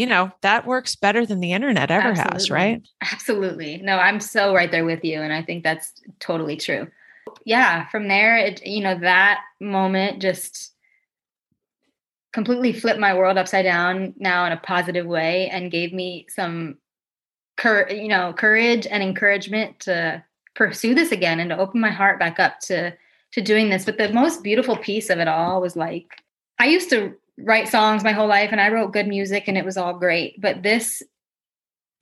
[0.00, 2.32] you know, that works better than the internet ever Absolutely.
[2.32, 2.88] has, right?
[3.12, 3.76] Absolutely.
[3.82, 6.88] No, I'm so right there with you and I think that's totally true.
[7.44, 10.72] Yeah, from there it you know, that moment just
[12.32, 16.78] completely flipped my world upside down now in a positive way and gave me some
[17.58, 20.24] cur- you know, courage and encouragement to
[20.54, 22.96] pursue this again and to open my heart back up to
[23.32, 23.84] to doing this.
[23.84, 26.22] But the most beautiful piece of it all was like
[26.58, 29.64] I used to write songs my whole life and I wrote good music and it
[29.64, 30.40] was all great.
[30.40, 31.02] But this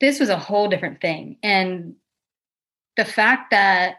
[0.00, 1.38] this was a whole different thing.
[1.42, 1.96] And
[2.96, 3.96] the fact that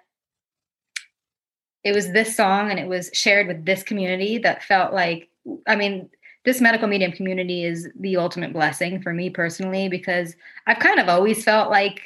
[1.84, 5.30] it was this song and it was shared with this community that felt like
[5.67, 6.09] I mean
[6.45, 10.36] this medical medium community is the ultimate blessing for me personally because
[10.67, 12.01] I've kind of always felt like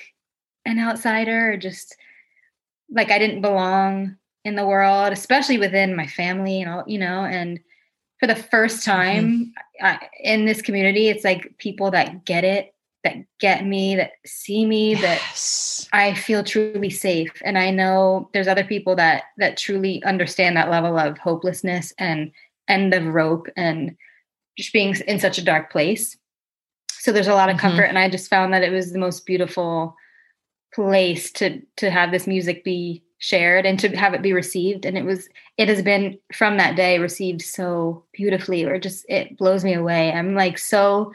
[0.65, 1.95] an outsider or just
[2.89, 7.24] like I didn't belong in the world, especially within my family and all, you know,
[7.26, 7.59] and
[8.24, 8.91] for the first mm-hmm.
[8.91, 9.86] time mm-hmm.
[9.86, 14.65] I, in this community, it's like people that get it, that get me, that see
[14.65, 15.89] me, yes.
[15.91, 17.34] that I feel truly safe.
[17.43, 22.32] And I know there's other people that that truly understand that level of hopelessness and
[22.69, 23.97] end of rope and
[24.57, 26.15] just being in such a dark place.
[26.93, 27.67] So there's a lot of mm-hmm.
[27.67, 27.89] comfort.
[27.89, 29.97] And I just found that it was the most beautiful
[30.74, 34.97] place to to have this music be shared and to have it be received and
[34.97, 39.63] it was it has been from that day received so beautifully or just it blows
[39.63, 41.09] me away i'm like so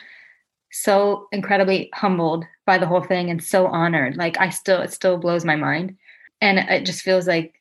[0.70, 4.16] so incredibly humbled by the whole thing and so honored.
[4.16, 5.96] Like I still, it still blows my mind.
[6.40, 7.60] And it just feels like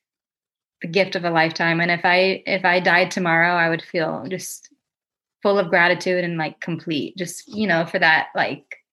[0.82, 1.80] the gift of a lifetime.
[1.80, 4.70] And if I, if I died tomorrow, I would feel just
[5.42, 8.84] full of gratitude and like complete, just, you know, for that like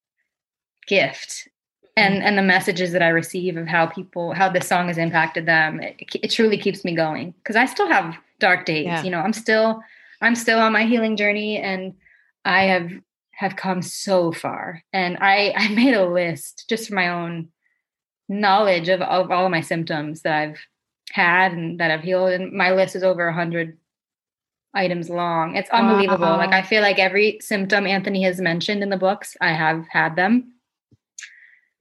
[0.87, 1.49] gift
[1.97, 2.13] Mm-hmm.
[2.13, 5.47] and and the messages that I receive of how people how this song has impacted
[5.47, 7.35] them it, it truly keeps me going.
[7.39, 9.03] Because I still have dark days yeah.
[9.05, 9.81] you know I'm still
[10.21, 11.95] I'm still on my healing journey and
[12.45, 12.91] I have
[13.37, 14.83] have come so far.
[14.93, 17.49] And I I made a list just for my own
[18.29, 20.59] knowledge of, of all of my symptoms that I've
[21.13, 23.79] had and that I've healed and my list is over a hundred
[24.75, 25.55] items long.
[25.55, 26.27] It's unbelievable.
[26.27, 26.39] Wow.
[26.39, 30.17] like I feel like every symptom Anthony has mentioned in the books I have had
[30.17, 30.54] them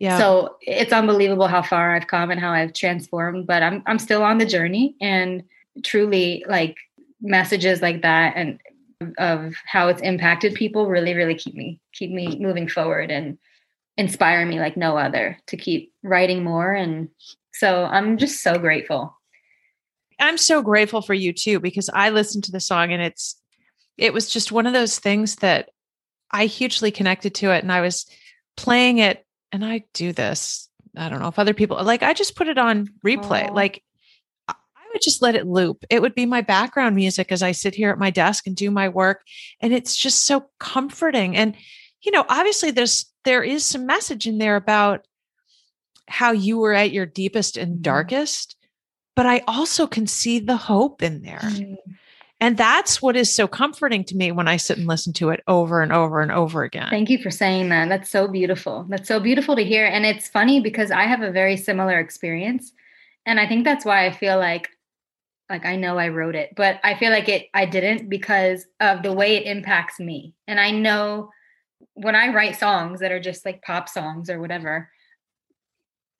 [0.04, 0.18] yeah.
[0.18, 4.22] So it's unbelievable how far I've come and how I've transformed, but I'm I'm still
[4.22, 5.43] on the journey and
[5.82, 6.76] truly like
[7.22, 8.60] messages like that and
[9.18, 13.38] of how it's impacted people really really keep me keep me moving forward and
[13.97, 17.08] inspire me like no other to keep writing more and
[17.54, 19.18] so I'm just so grateful.
[20.20, 23.41] I'm so grateful for you too because I listened to the song and it's
[23.97, 25.70] it was just one of those things that
[26.30, 28.06] I hugely connected to it and I was
[28.58, 30.68] playing it and I do this.
[30.97, 33.49] I don't know if other people like I just put it on replay.
[33.49, 33.56] Aww.
[33.56, 33.84] Like
[34.47, 34.56] I
[34.91, 35.86] would just let it loop.
[35.89, 38.70] It would be my background music as I sit here at my desk and do
[38.70, 39.22] my work.
[39.62, 41.38] And it's just so comforting.
[41.38, 41.56] And,
[42.01, 45.06] you know, obviously there's there is some message in there about
[46.08, 47.82] how you were at your deepest and mm-hmm.
[47.84, 48.58] darkest,
[49.16, 51.39] but I also can see the hope in there.
[51.41, 51.74] Mm-hmm.
[52.44, 55.41] And that's what is so comforting to me when I sit and listen to it
[55.48, 56.89] over and over and over again.
[56.89, 57.88] Thank you for saying that.
[57.88, 58.86] That's so beautiful.
[58.89, 59.86] That's so beautiful to hear.
[59.86, 62.74] And it's funny because I have a very similar experience.
[63.26, 64.68] And I think that's why I feel like
[65.50, 69.04] like I know I wrote it, but I feel like it I didn't because of
[69.04, 70.34] the way it impacts me.
[70.46, 71.30] And I know
[71.94, 74.89] when I write songs that are just like pop songs or whatever,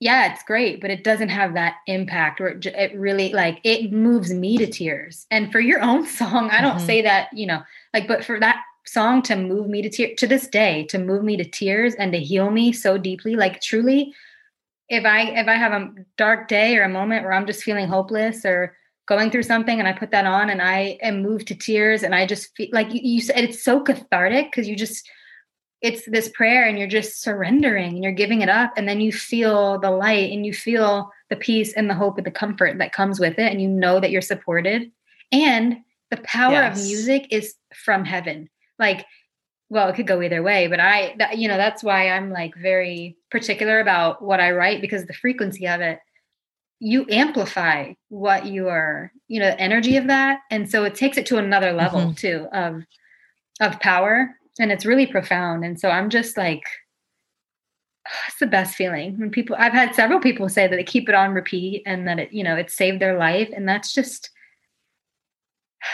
[0.04, 3.94] yeah, it's great, but it doesn't have that impact or it, it, really like it
[3.94, 5.26] moves me to tears.
[5.32, 6.86] And for your own song, I don't mm-hmm.
[6.86, 10.28] say that, you know, like, but for that song to move me to tears to
[10.28, 14.14] this day, to move me to tears and to heal me so deeply, like truly,
[14.90, 17.88] if I if I have a dark day or a moment where I'm just feeling
[17.88, 18.76] hopeless or
[19.08, 22.14] going through something and I put that on and I am moved to tears and
[22.14, 25.10] I just feel like you, you said it's so cathartic because you just
[25.84, 29.12] it's this prayer and you're just surrendering and you're giving it up and then you
[29.12, 32.94] feel the light and you feel the peace and the hope and the comfort that
[32.94, 34.90] comes with it and you know that you're supported
[35.32, 35.78] and
[36.10, 36.80] the power yes.
[36.80, 39.06] of music is from heaven like
[39.70, 42.56] well it could go either way but i that, you know that's why i'm like
[42.56, 46.00] very particular about what i write because the frequency of it
[46.80, 51.18] you amplify what you are you know the energy of that and so it takes
[51.18, 52.14] it to another level mm-hmm.
[52.14, 52.84] too of
[53.60, 56.64] of power and it's really profound and so i'm just like
[58.28, 61.16] it's the best feeling when people i've had several people say that they keep it
[61.16, 64.30] on repeat and that it you know it saved their life and that's just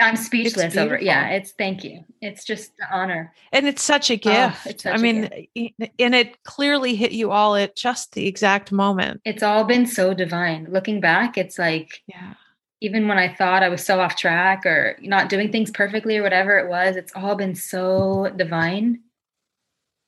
[0.00, 2.04] i'm speechless over it yeah it's thank you.
[2.20, 3.32] It's just an honor.
[3.52, 4.66] And it's such a oh, gift.
[4.66, 5.92] oh, such i mean gift.
[6.00, 9.20] and it clearly hit you all at just the exact moment.
[9.24, 10.66] It's all been so divine.
[10.68, 12.34] Looking back it's like yeah
[12.80, 16.22] even when I thought I was so off track or not doing things perfectly or
[16.22, 19.00] whatever it was, it's all been so divine.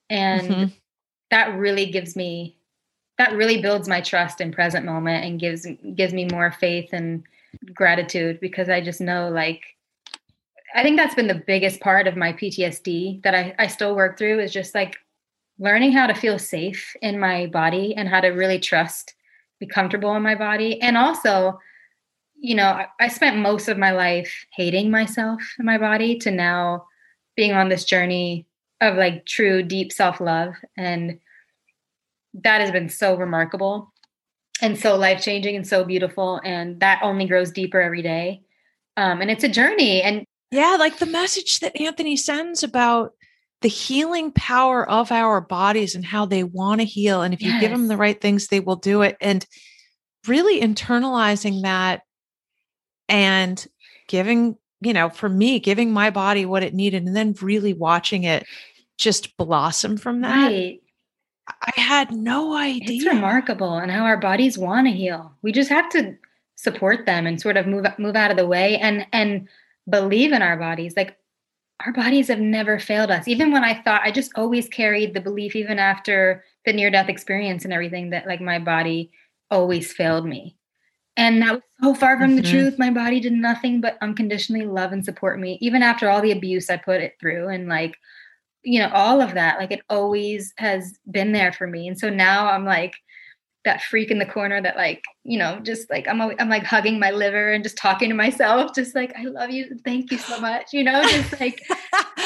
[0.09, 0.65] And mm-hmm.
[1.31, 2.57] that really gives me
[3.19, 7.23] that really builds my trust in present moment and gives gives me more faith and
[7.75, 9.63] gratitude because I just know like
[10.75, 14.17] I think that's been the biggest part of my PTSD that I, I still work
[14.17, 14.97] through is just like
[15.59, 19.15] learning how to feel safe in my body and how to really trust,
[19.59, 20.81] be comfortable in my body.
[20.81, 21.59] And also
[22.41, 26.31] you know, I, I spent most of my life hating myself and my body to
[26.31, 26.87] now
[27.37, 28.47] being on this journey
[28.81, 30.55] of like true deep self-love.
[30.77, 31.21] And
[32.35, 33.93] that has been so remarkable
[34.63, 36.41] and so life-changing and so beautiful.
[36.45, 38.43] And that only grows deeper every day.
[38.97, 40.03] Um, and it's a journey.
[40.03, 43.13] And yeah like the message that anthony sends about
[43.63, 47.23] the healing power of our bodies and how they want to heal.
[47.23, 47.61] And if you yes.
[47.61, 49.17] give them the right things they will do it.
[49.21, 49.47] And
[50.27, 52.03] really internalizing that
[53.11, 53.67] and
[54.07, 58.25] giving, you know, for me, giving my body what it needed and then really watching
[58.25, 58.47] it
[58.97, 60.47] just blossom from that.
[60.47, 60.81] Right.
[61.49, 62.97] I had no idea.
[62.97, 65.35] It's remarkable and how our bodies want to heal.
[65.43, 66.17] We just have to
[66.55, 69.49] support them and sort of move move out of the way and and
[69.89, 70.95] believe in our bodies.
[70.97, 71.17] Like
[71.85, 73.27] our bodies have never failed us.
[73.27, 77.09] Even when I thought I just always carried the belief even after the near death
[77.09, 79.11] experience and everything that like my body
[79.51, 80.57] always failed me
[81.21, 82.37] And that was so far from mm-hmm.
[82.37, 82.79] the truth.
[82.79, 86.71] My body did nothing but unconditionally love and support me, even after all the abuse
[86.71, 87.95] I put it through and like,
[88.63, 89.59] you know, all of that.
[89.59, 91.87] Like it always has been there for me.
[91.89, 92.95] And so now I'm like,
[93.65, 96.99] that freak in the corner that like you know just like I'm I'm like hugging
[96.99, 99.79] my liver and just talking to myself just like I love you.
[99.85, 101.63] Thank you so much you know just like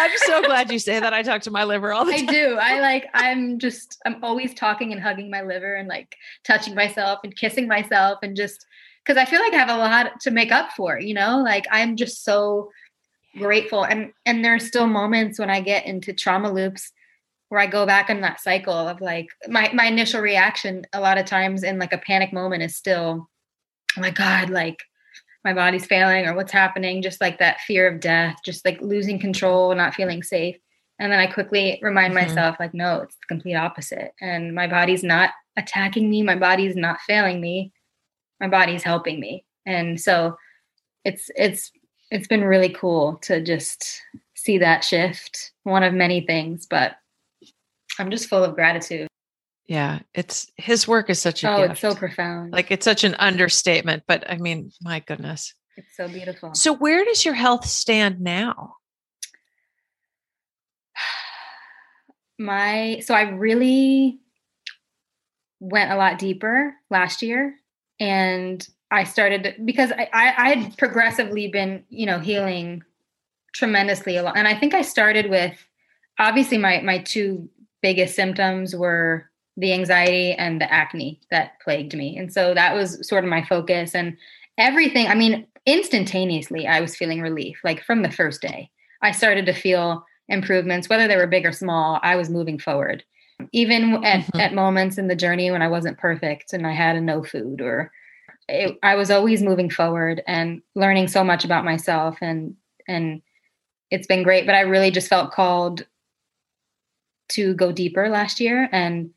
[0.00, 1.12] I'm so glad you say that.
[1.12, 2.28] I talk to my liver all the time.
[2.28, 2.56] I do.
[2.60, 7.20] I like I'm just I'm always talking and hugging my liver and like touching myself
[7.22, 8.66] and kissing myself and just
[9.04, 11.40] because I feel like I have a lot to make up for you know?
[11.44, 12.70] Like I'm just so
[13.38, 13.84] grateful.
[13.84, 16.92] And and there's still moments when I get into trauma loops
[17.50, 21.18] where I go back in that cycle of like my my initial reaction a lot
[21.18, 23.28] of times in like a panic moment is still
[23.96, 24.78] oh my god like
[25.44, 29.18] my body's failing or what's happening just like that fear of death just like losing
[29.18, 30.56] control not feeling safe.
[30.98, 32.28] And then I quickly remind mm-hmm.
[32.28, 34.12] myself like no it's the complete opposite.
[34.20, 36.22] And my body's not attacking me.
[36.22, 37.72] My body's not failing me.
[38.38, 39.44] My body's helping me.
[39.66, 40.36] And so
[41.04, 41.72] it's it's
[42.12, 44.02] it's been really cool to just
[44.34, 46.96] see that shift one of many things but
[48.00, 49.06] I'm just full of gratitude.
[49.66, 51.72] Yeah, it's his work is such a oh, gift.
[51.72, 52.52] it's so profound.
[52.52, 56.54] Like it's such an understatement, but I mean, my goodness, it's so beautiful.
[56.54, 58.74] So, where does your health stand now?
[62.38, 64.18] My so I really
[65.60, 67.54] went a lot deeper last year,
[68.00, 72.82] and I started because I, I, I had progressively been you know healing
[73.54, 75.64] tremendously a lot, and I think I started with
[76.18, 77.48] obviously my my two
[77.82, 82.16] biggest symptoms were the anxiety and the acne that plagued me.
[82.16, 84.16] And so that was sort of my focus and
[84.58, 85.06] everything.
[85.06, 88.70] I mean, instantaneously, I was feeling relief, like from the first day.
[89.02, 93.04] I started to feel improvements, whether they were big or small, I was moving forward.
[93.52, 94.40] Even at, mm-hmm.
[94.40, 97.60] at moments in the journey when I wasn't perfect and I had a no food
[97.60, 97.90] or
[98.48, 102.54] it, I was always moving forward and learning so much about myself and
[102.86, 103.22] and
[103.90, 105.86] it's been great but I really just felt called
[107.30, 109.10] to go deeper last year and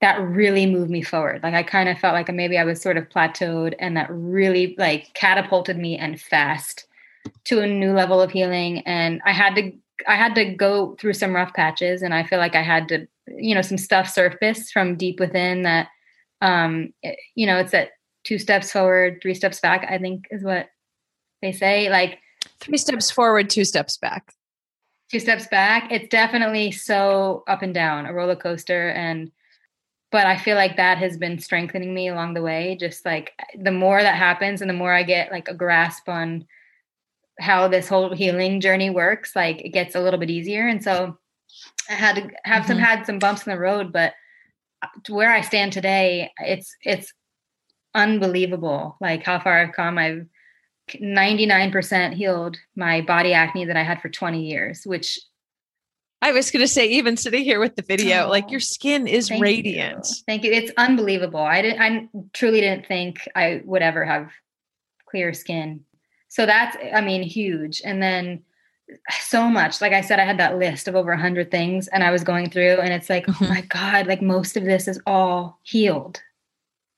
[0.00, 1.42] that really moved me forward.
[1.42, 4.76] Like I kind of felt like maybe I was sort of plateaued and that really
[4.78, 6.86] like catapulted me and fast
[7.44, 9.72] to a new level of healing and I had to
[10.06, 13.08] I had to go through some rough patches and I feel like I had to
[13.26, 15.88] you know some stuff surface from deep within that
[16.40, 17.90] um it, you know it's that
[18.24, 20.68] two steps forward, three steps back I think is what
[21.42, 22.20] they say like
[22.60, 24.32] three steps forward, two steps back
[25.10, 29.30] two steps back it's definitely so up and down a roller coaster and
[30.10, 33.70] but i feel like that has been strengthening me along the way just like the
[33.72, 36.46] more that happens and the more i get like a grasp on
[37.40, 41.16] how this whole healing journey works like it gets a little bit easier and so
[41.88, 42.72] i had to have mm-hmm.
[42.72, 44.12] some had some bumps in the road but
[45.04, 47.12] to where i stand today it's it's
[47.94, 50.26] unbelievable like how far i've come i've
[50.92, 55.18] 99% healed my body acne that I had for 20 years, which
[56.20, 59.06] I was going to say, even sitting here with the video, oh, like your skin
[59.06, 60.06] is thank radiant.
[60.08, 60.14] You.
[60.26, 60.52] Thank you.
[60.52, 61.40] It's unbelievable.
[61.40, 64.30] I didn't, I truly didn't think I would ever have
[65.08, 65.84] clear skin.
[66.28, 67.80] So that's, I mean, huge.
[67.84, 68.42] And then
[69.20, 72.02] so much, like I said, I had that list of over a hundred things and
[72.02, 73.44] I was going through and it's like, mm-hmm.
[73.44, 76.20] oh my God, like most of this is all healed.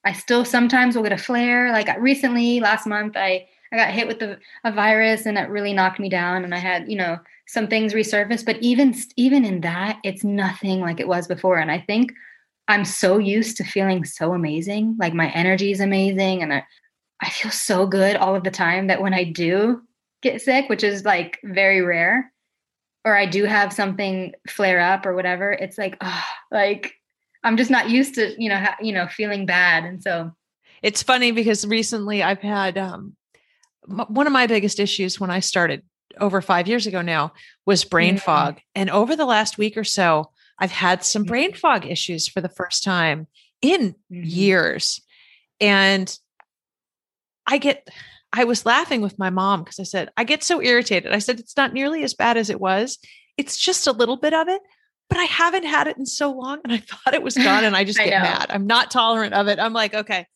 [0.05, 1.73] I still sometimes will get a flare.
[1.73, 5.73] Like recently, last month, I I got hit with the, a virus and it really
[5.73, 9.61] knocked me down and I had, you know, some things resurface, but even even in
[9.63, 12.13] that, it's nothing like it was before and I think
[12.69, 16.65] I'm so used to feeling so amazing, like my energy is amazing and I
[17.23, 19.83] I feel so good all of the time that when I do
[20.23, 22.33] get sick, which is like very rare,
[23.05, 26.95] or I do have something flare up or whatever, it's like, oh, like
[27.43, 29.85] I'm just not used to, you know, ha- you know, feeling bad.
[29.85, 30.33] And so
[30.83, 33.17] it's funny because recently I've had um
[33.87, 35.83] one of my biggest issues when I started
[36.19, 37.33] over five years ago now
[37.67, 38.25] was brain mm-hmm.
[38.25, 38.61] fog.
[38.75, 42.49] And over the last week or so, I've had some brain fog issues for the
[42.49, 43.27] first time
[43.63, 44.23] in mm-hmm.
[44.25, 45.01] years.
[45.61, 46.17] And
[47.47, 47.89] I get,
[48.33, 51.13] I was laughing with my mom because I said, I get so irritated.
[51.13, 52.99] I said, it's not nearly as bad as it was.
[53.37, 54.61] It's just a little bit of it,
[55.09, 56.61] but I haven't had it in so long.
[56.65, 57.65] And I thought it was gone.
[57.65, 58.47] And I just get mad.
[58.51, 59.59] I'm not tolerant of it.
[59.59, 60.27] I'm like, okay,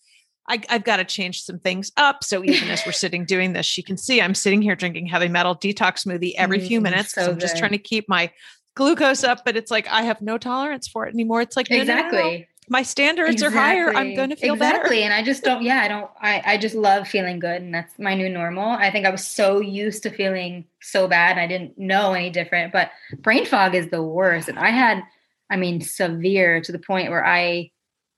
[0.49, 2.23] I, have got to change some things up.
[2.23, 5.29] So even as we're sitting doing this, she can see I'm sitting here drinking heavy
[5.29, 7.13] metal detox smoothie every few mm, minutes.
[7.13, 8.31] So I'm just trying to keep my
[8.75, 11.41] glucose up, but it's like I have no tolerance for it anymore.
[11.41, 12.19] It's like exactly.
[12.19, 12.45] No, no.
[12.67, 13.59] My standards exactly.
[13.59, 13.95] are higher.
[13.95, 14.97] I'm going to feel exactly.
[14.97, 15.05] better.
[15.05, 15.63] And I just don't.
[15.63, 16.11] Yeah, I don't.
[16.21, 18.71] I I just love feeling good, and that's my new normal.
[18.71, 22.73] I think I was so used to feeling so bad, I didn't know any different.
[22.73, 25.03] But brain fog is the worst, and I had,
[25.51, 27.71] I mean, severe to the point where I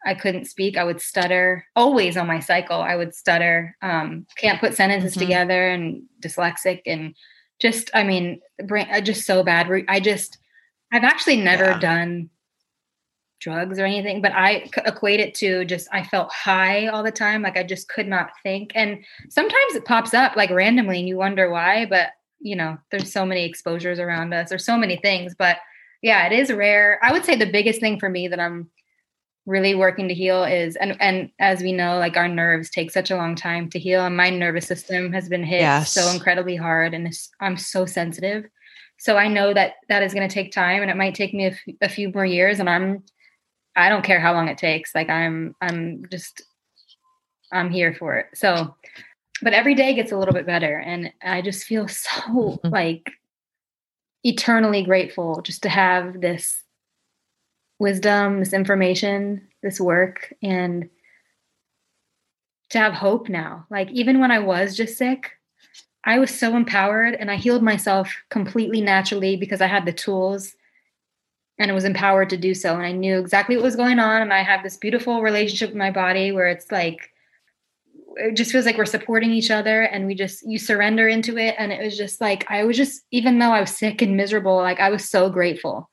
[0.07, 0.77] I couldn't speak.
[0.77, 2.81] I would stutter always on my cycle.
[2.81, 5.21] I would stutter, um, can't put sentences mm-hmm.
[5.21, 7.15] together and dyslexic and
[7.61, 9.69] just, I mean, brain, uh, just so bad.
[9.89, 10.39] I just,
[10.93, 11.79] I've actually never yeah.
[11.79, 12.31] done
[13.41, 17.43] drugs or anything, but I equate it to just, I felt high all the time.
[17.43, 18.73] Like I just could not think.
[18.75, 23.13] And sometimes it pops up like randomly and you wonder why, but you know, there's
[23.13, 24.51] so many exposures around us.
[24.51, 25.59] There's so many things, but
[26.03, 27.01] yeah, it is rare.
[27.03, 28.71] I would say the biggest thing for me that I'm
[29.47, 33.13] really working to heal is and and as we know like our nerves take such
[33.13, 35.93] a long time to heal and my nervous system has been hit yes.
[35.93, 38.45] so incredibly hard and i'm so sensitive
[38.99, 41.47] so i know that that is going to take time and it might take me
[41.47, 43.03] a, f- a few more years and i'm
[43.77, 46.43] i don't care how long it takes like i'm i'm just
[47.53, 48.75] i'm here for it so
[49.43, 52.69] but every day gets a little bit better and i just feel so mm-hmm.
[52.69, 53.13] like
[54.25, 56.65] eternally grateful just to have this
[57.79, 60.89] wisdom, this information, this work, and
[62.71, 63.67] to have hope now.
[63.71, 65.33] Like, even when I was just sick,
[66.05, 70.55] I was so empowered and I healed myself completely naturally because I had the tools
[71.59, 72.75] and I was empowered to do so.
[72.75, 74.23] And I knew exactly what was going on.
[74.23, 77.11] And I have this beautiful relationship with my body where it's like,
[78.17, 81.55] it just feels like we're supporting each other and we just, you surrender into it.
[81.59, 84.57] And it was just like, I was just, even though I was sick and miserable,
[84.57, 85.91] like I was so grateful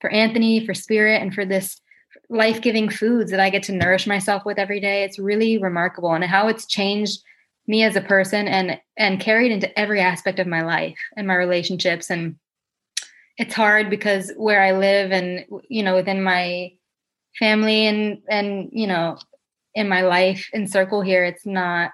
[0.00, 1.80] for Anthony, for spirit, and for this
[2.28, 5.04] life giving foods that I get to nourish myself with every day.
[5.04, 7.22] It's really remarkable and how it's changed
[7.66, 11.34] me as a person and and carried into every aspect of my life and my
[11.34, 12.36] relationships and
[13.38, 16.72] it's hard because where I live and you know within my
[17.38, 19.18] family and and you know
[19.74, 21.90] in my life and circle here it's not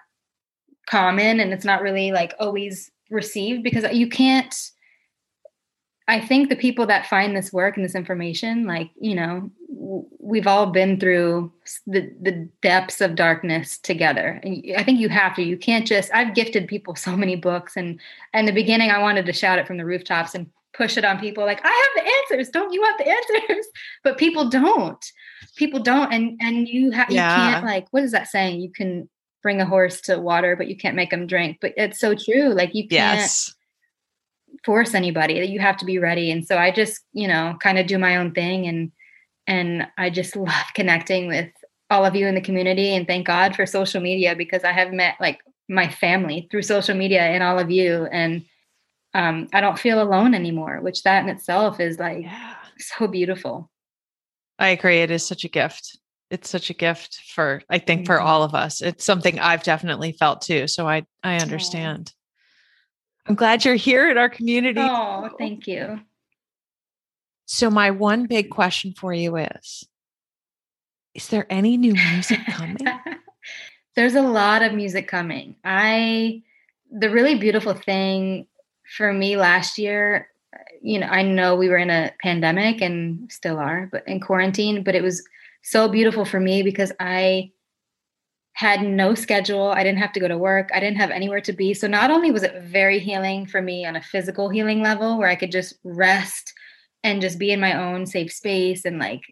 [0.88, 4.54] common and it's not really like always received because you can't
[6.12, 9.51] I think the people that find this work and this information, like, you know,
[10.20, 11.51] we've all been through
[11.86, 14.39] the, the depths of darkness together.
[14.43, 17.78] And I think you have to, you can't just, I've gifted people so many books.
[17.78, 17.98] And
[18.34, 21.18] in the beginning, I wanted to shout it from the rooftops and push it on
[21.18, 22.51] people like, I have the answers.
[22.51, 23.09] Don't you have the
[23.48, 23.66] answers?
[24.05, 25.02] But people don't.
[25.56, 26.12] People don't.
[26.12, 27.47] And, and you have, yeah.
[27.47, 28.60] you can't like, what is that saying?
[28.60, 29.09] You can
[29.43, 31.56] bring a horse to water, but you can't make them drink.
[31.62, 32.51] But it's so true.
[32.51, 33.18] Like you can't.
[33.18, 33.55] Yes
[34.64, 36.30] force anybody that you have to be ready.
[36.30, 38.93] And so i just you know kind of do my own thing and
[39.47, 41.51] and i just love connecting with
[41.90, 42.94] all of you in the community.
[42.94, 46.97] And thank god for social media because i have met like my family through social
[46.97, 48.06] media and all of you.
[48.06, 48.44] And
[49.14, 52.56] um, i don't feel alone anymore which that in itself is like yeah.
[52.78, 53.70] so beautiful.
[54.59, 55.01] I agree.
[55.01, 55.98] It is such a gift.
[56.30, 58.80] It's such a gift for i think for all of us.
[58.80, 60.66] It's something i've definitely felt too.
[60.68, 62.12] So i i understand
[63.26, 64.80] I'm glad you're here in our community.
[64.80, 66.00] Oh, thank you.
[67.46, 69.86] So, my one big question for you is
[71.14, 72.78] Is there any new music coming?
[73.94, 75.56] There's a lot of music coming.
[75.64, 76.42] I,
[76.90, 78.46] the really beautiful thing
[78.96, 80.28] for me last year,
[80.80, 84.82] you know, I know we were in a pandemic and still are, but in quarantine,
[84.82, 85.22] but it was
[85.62, 87.52] so beautiful for me because I
[88.54, 89.68] had no schedule.
[89.68, 90.70] I didn't have to go to work.
[90.74, 91.74] I didn't have anywhere to be.
[91.74, 95.28] So not only was it very healing for me on a physical healing level where
[95.28, 96.52] I could just rest
[97.02, 99.22] and just be in my own safe space and like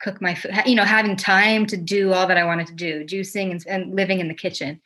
[0.00, 3.04] cook my food, you know, having time to do all that I wanted to do,
[3.04, 4.80] juicing and, and living in the kitchen.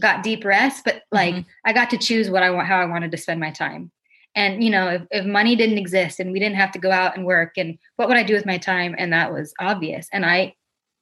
[0.00, 1.48] Got deep rest, but like mm-hmm.
[1.64, 3.92] I got to choose what I want, how I wanted to spend my time.
[4.34, 7.16] And you know, if, if money didn't exist and we didn't have to go out
[7.16, 8.94] and work, and what would I do with my time?
[8.98, 10.08] And that was obvious.
[10.12, 10.54] And I,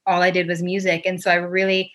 [0.06, 1.92] all I did was music, and so I really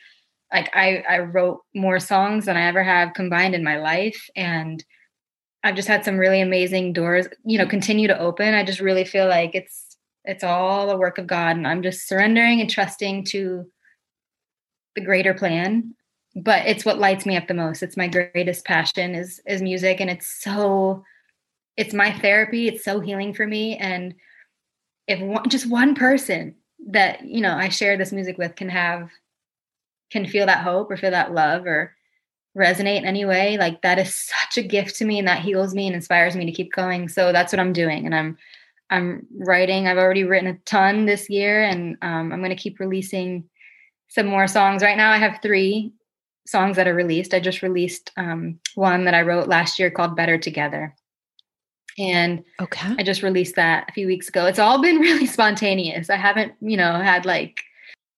[0.51, 4.29] like I, I wrote more songs than I ever have combined in my life.
[4.35, 4.83] And
[5.63, 8.53] I've just had some really amazing doors, you know, continue to open.
[8.53, 11.55] I just really feel like it's it's all a work of God.
[11.57, 13.65] And I'm just surrendering and trusting to
[14.95, 15.93] the greater plan.
[16.35, 17.81] But it's what lights me up the most.
[17.81, 19.99] It's my greatest passion is is music.
[19.99, 21.03] And it's so
[21.75, 22.67] it's my therapy.
[22.67, 23.77] It's so healing for me.
[23.77, 24.15] And
[25.07, 26.55] if one, just one person
[26.89, 29.09] that, you know, I share this music with can have
[30.11, 31.95] can feel that hope or feel that love or
[32.57, 35.73] resonate in any way, like that is such a gift to me and that heals
[35.73, 37.07] me and inspires me to keep going.
[37.07, 38.05] So that's what I'm doing.
[38.05, 38.37] And I'm
[38.89, 39.87] I'm writing.
[39.87, 43.43] I've already written a ton this year and um, I'm going to keep releasing
[44.07, 44.81] some more songs.
[44.81, 45.91] Right now I have three
[46.45, 47.33] songs that are released.
[47.33, 50.95] I just released um, one that I wrote last year called Better Together.
[51.97, 52.95] And okay.
[52.97, 54.45] I just released that a few weeks ago.
[54.45, 56.09] It's all been really spontaneous.
[56.09, 57.63] I haven't, you know, had like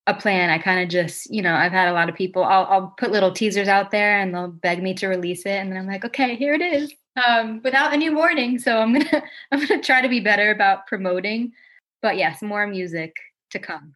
[0.09, 0.49] a plan.
[0.49, 3.11] I kind of just, you know, I've had a lot of people, I'll, I'll put
[3.11, 5.57] little teasers out there and they'll beg me to release it.
[5.57, 6.93] And then I'm like, okay, here it is.
[7.27, 8.59] Um, without any warning.
[8.59, 11.53] So I'm going to, I'm going to try to be better about promoting,
[12.01, 13.15] but yes, more music
[13.51, 13.95] to come.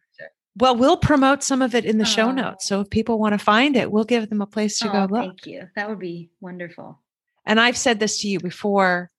[0.56, 2.08] Well, we'll promote some of it in the oh.
[2.08, 2.66] show notes.
[2.66, 5.14] So if people want to find it, we'll give them a place to oh, go
[5.14, 5.24] look.
[5.24, 5.68] Thank you.
[5.74, 7.00] That would be wonderful.
[7.44, 9.10] And I've said this to you before.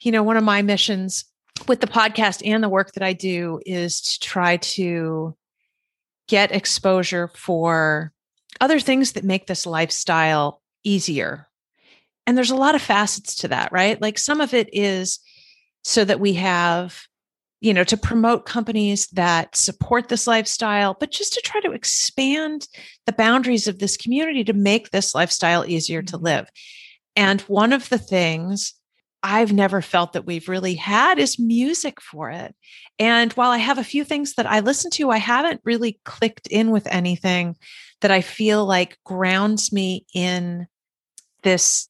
[0.00, 1.24] You know, one of my missions
[1.68, 5.36] with the podcast and the work that I do is to try to
[6.28, 8.12] get exposure for
[8.60, 11.48] other things that make this lifestyle easier.
[12.26, 14.00] And there's a lot of facets to that, right?
[14.00, 15.18] Like some of it is
[15.84, 17.06] so that we have
[17.62, 22.66] you know to promote companies that support this lifestyle but just to try to expand
[23.06, 26.24] the boundaries of this community to make this lifestyle easier to mm-hmm.
[26.24, 26.50] live
[27.16, 28.74] and one of the things
[29.22, 32.54] I've never felt that we've really had is music for it.
[32.98, 36.48] And while I have a few things that I listen to, I haven't really clicked
[36.48, 37.56] in with anything
[38.00, 40.66] that I feel like grounds me in
[41.42, 41.88] this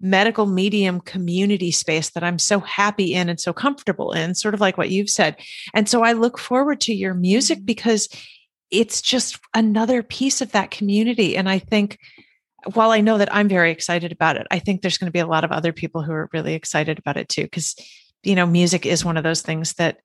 [0.00, 4.60] medical medium community space that I'm so happy in and so comfortable in, sort of
[4.60, 5.36] like what you've said.
[5.74, 7.66] And so I look forward to your music mm-hmm.
[7.66, 8.08] because
[8.70, 11.36] it's just another piece of that community.
[11.36, 11.98] And I think
[12.74, 15.18] while I know that I'm very excited about it, I think there's going to be
[15.20, 17.44] a lot of other people who are really excited about it too.
[17.44, 17.74] Because,
[18.22, 19.98] you know, music is one of those things that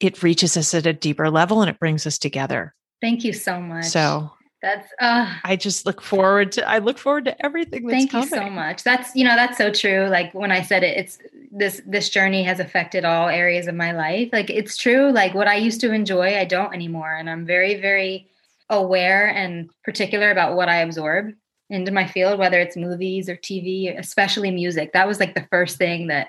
[0.00, 2.74] it reaches us at a deeper level and it brings us together.
[3.00, 3.86] Thank you so much.
[3.86, 8.28] So that's uh I just look forward to I look forward to everything Thank coming.
[8.28, 8.82] you so much.
[8.82, 10.08] That's you know, that's so true.
[10.08, 11.18] Like when I said it, it's
[11.52, 14.30] this this journey has affected all areas of my life.
[14.32, 15.12] Like it's true.
[15.12, 17.14] Like what I used to enjoy, I don't anymore.
[17.14, 18.28] And I'm very, very
[18.70, 21.34] aware and particular about what I absorb
[21.74, 24.92] into my field, whether it's movies or TV, especially music.
[24.92, 26.28] That was like the first thing that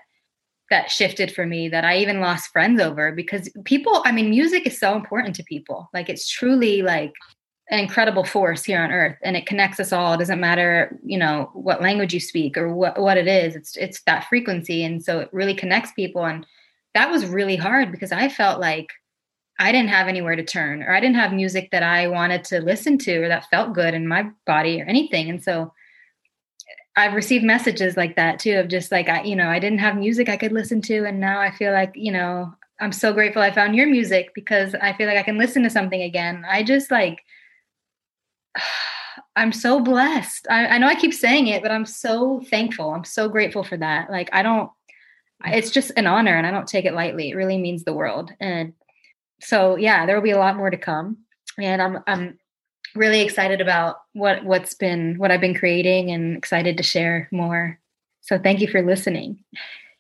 [0.72, 4.66] that shifted for me that I even lost friends over because people, I mean, music
[4.66, 5.90] is so important to people.
[5.94, 7.14] Like it's truly like
[7.70, 11.18] an incredible force here on earth and it connects us all it doesn't matter you
[11.18, 15.04] know what language you speak or what, what it is it's it's that frequency and
[15.04, 16.46] so it really connects people and
[16.94, 18.90] that was really hard because i felt like
[19.60, 22.62] i didn't have anywhere to turn or i didn't have music that i wanted to
[22.62, 25.74] listen to or that felt good in my body or anything and so
[26.70, 29.80] eh, i've received messages like that too of just like i you know i didn't
[29.80, 33.14] have music i could listen to and now i feel like you know i'm so
[33.14, 36.46] grateful i found your music because i feel like i can listen to something again
[36.50, 37.20] i just like
[39.36, 40.48] I'm so blessed.
[40.50, 42.92] I, I know I keep saying it, but I'm so thankful.
[42.92, 44.10] I'm so grateful for that.
[44.10, 44.70] Like, I don't,
[45.46, 45.54] mm.
[45.54, 47.30] it's just an honor and I don't take it lightly.
[47.30, 48.32] It really means the world.
[48.40, 48.74] And
[49.42, 51.18] so, yeah, there will be a lot more to come.
[51.58, 52.40] And I'm, I'm
[52.96, 57.80] really excited about what, what's been, what I've been creating and excited to share more.
[58.22, 59.44] So thank you for listening.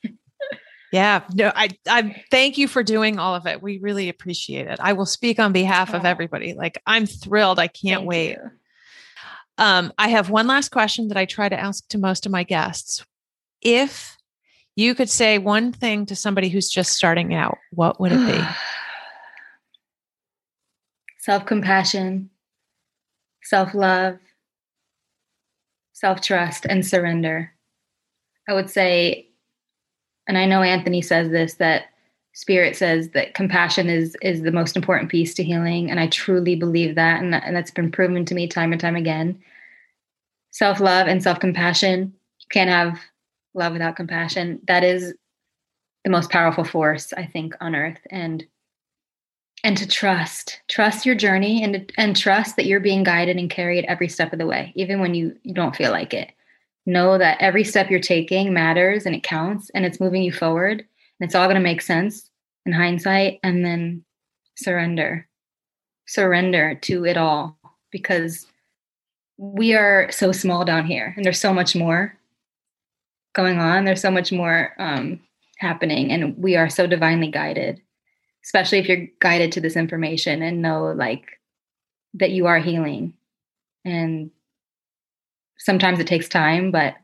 [0.95, 3.61] Yeah, no, I I thank you for doing all of it.
[3.61, 4.79] We really appreciate it.
[4.79, 6.53] I will speak on behalf of everybody.
[6.53, 7.59] Like I'm thrilled.
[7.59, 8.29] I can't thank wait.
[8.29, 8.51] You.
[9.57, 12.43] Um, I have one last question that I try to ask to most of my
[12.43, 13.05] guests.
[13.61, 14.15] If
[14.77, 18.41] you could say one thing to somebody who's just starting out, what would it be?
[21.25, 22.29] self compassion,
[23.41, 24.19] self love,
[25.91, 27.51] self trust, and surrender.
[28.47, 29.27] I would say
[30.27, 31.85] and I know Anthony says this that
[32.33, 36.55] spirit says that compassion is is the most important piece to healing and I truly
[36.55, 39.41] believe that and, and that's been proven to me time and time again.
[40.51, 42.01] Self-love and self-compassion.
[42.01, 42.99] You can't have
[43.55, 44.59] love without compassion.
[44.67, 45.15] That is
[46.03, 48.45] the most powerful force I think on earth and
[49.65, 53.83] and to trust trust your journey and and trust that you're being guided and carried
[53.85, 56.31] every step of the way even when you, you don't feel like it.
[56.85, 60.81] Know that every step you're taking matters and it counts and it's moving you forward
[60.81, 62.29] and it's all going to make sense
[62.67, 64.05] in hindsight and then
[64.55, 65.27] surrender.
[66.05, 67.57] Surrender to it all
[67.91, 68.45] because
[69.37, 72.15] we are so small down here and there's so much more
[73.33, 73.83] going on.
[73.83, 75.19] There's so much more um,
[75.57, 77.81] happening and we are so divinely guided
[78.45, 81.39] especially if you're guided to this information and know like
[82.13, 83.13] that you are healing
[83.83, 84.31] and
[85.57, 86.95] sometimes it takes time, but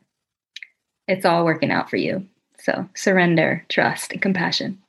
[1.07, 2.25] it's all working out for you.
[2.59, 4.79] So surrender, trust, and compassion.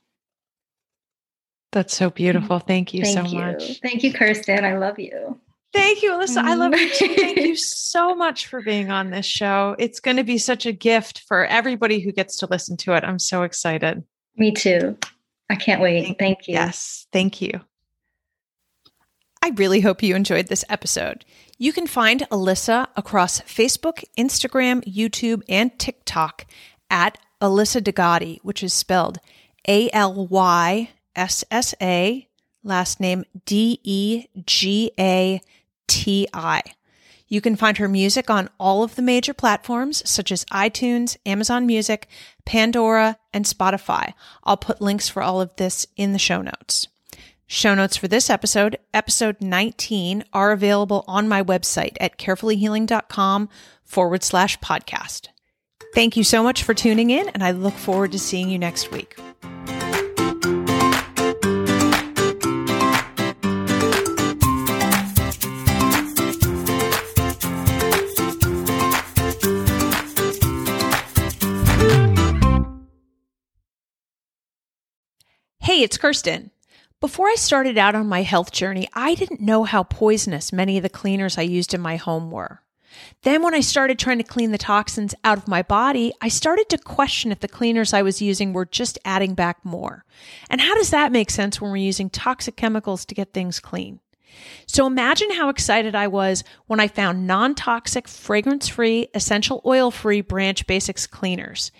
[1.73, 2.59] That's so beautiful.
[2.59, 2.67] Mm-hmm.
[2.67, 3.39] Thank you Thank so you.
[3.39, 3.81] much.
[3.81, 4.65] Thank you, Kirsten.
[4.65, 5.41] I love you.
[5.73, 6.43] Thank you, Alyssa.
[6.43, 7.15] I love you too.
[7.15, 7.55] Thank you mm-hmm.
[7.57, 9.75] so much for being on this show.
[9.79, 13.05] It's going to be such a gift for everybody who gets to listen to it.
[13.05, 14.05] I'm so excited.
[14.37, 14.99] Me too.
[15.53, 16.03] I can't wait.
[16.03, 16.55] Thank, thank you.
[16.55, 17.07] Yes.
[17.13, 17.61] Thank you.
[19.43, 21.27] I really hope you enjoyed this episode.
[21.59, 26.47] You can find Alyssa across Facebook, Instagram, YouTube, and TikTok
[26.89, 29.19] at Alyssa Degati, which is spelled
[29.69, 32.27] A L Y S S A,
[32.65, 35.43] last name D E G A
[35.87, 36.63] T I.
[37.33, 41.65] You can find her music on all of the major platforms such as iTunes, Amazon
[41.65, 42.07] Music,
[42.45, 44.13] Pandora, and Spotify.
[44.45, 46.89] I'll put links for all of this in the show notes.
[47.47, 53.49] Show notes for this episode, episode 19, are available on my website at carefullyhealing.com
[53.83, 55.29] forward slash podcast.
[55.95, 58.91] Thank you so much for tuning in, and I look forward to seeing you next
[58.91, 59.17] week.
[75.63, 76.51] Hey, it's Kirsten.
[77.01, 80.83] Before I started out on my health journey, I didn't know how poisonous many of
[80.83, 82.63] the cleaners I used in my home were.
[83.23, 86.69] Then, when I started trying to clean the toxins out of my body, I started
[86.71, 90.05] to question if the cleaners I was using were just adding back more.
[90.51, 94.01] And how does that make sense when we're using toxic chemicals to get things clean?
[94.67, 99.91] So imagine how excited I was when I found non toxic, fragrance free, essential oil
[99.91, 101.71] free Branch Basics cleaners.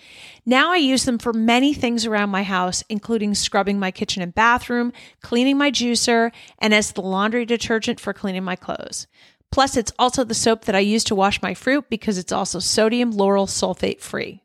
[0.45, 4.35] Now I use them for many things around my house, including scrubbing my kitchen and
[4.35, 9.07] bathroom, cleaning my juicer, and as the laundry detergent for cleaning my clothes.
[9.51, 12.59] Plus, it's also the soap that I use to wash my fruit because it's also
[12.59, 14.42] sodium lauryl sulfate free.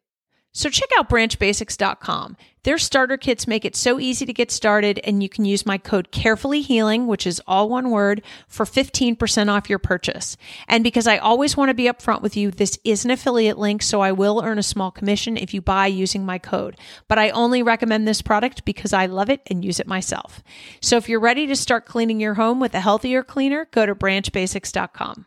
[0.59, 2.37] So check out branchbasics.com.
[2.65, 5.79] Their starter kits make it so easy to get started, and you can use my
[5.79, 10.37] code Carefully Healing, which is all one word, for 15% off your purchase.
[10.67, 13.85] And because I always want to be upfront with you, this is an affiliate link,
[13.85, 16.77] so I will earn a small commission if you buy using my code.
[17.07, 20.43] But I only recommend this product because I love it and use it myself.
[20.81, 23.95] So if you're ready to start cleaning your home with a healthier cleaner, go to
[23.95, 25.25] branchbasics.com.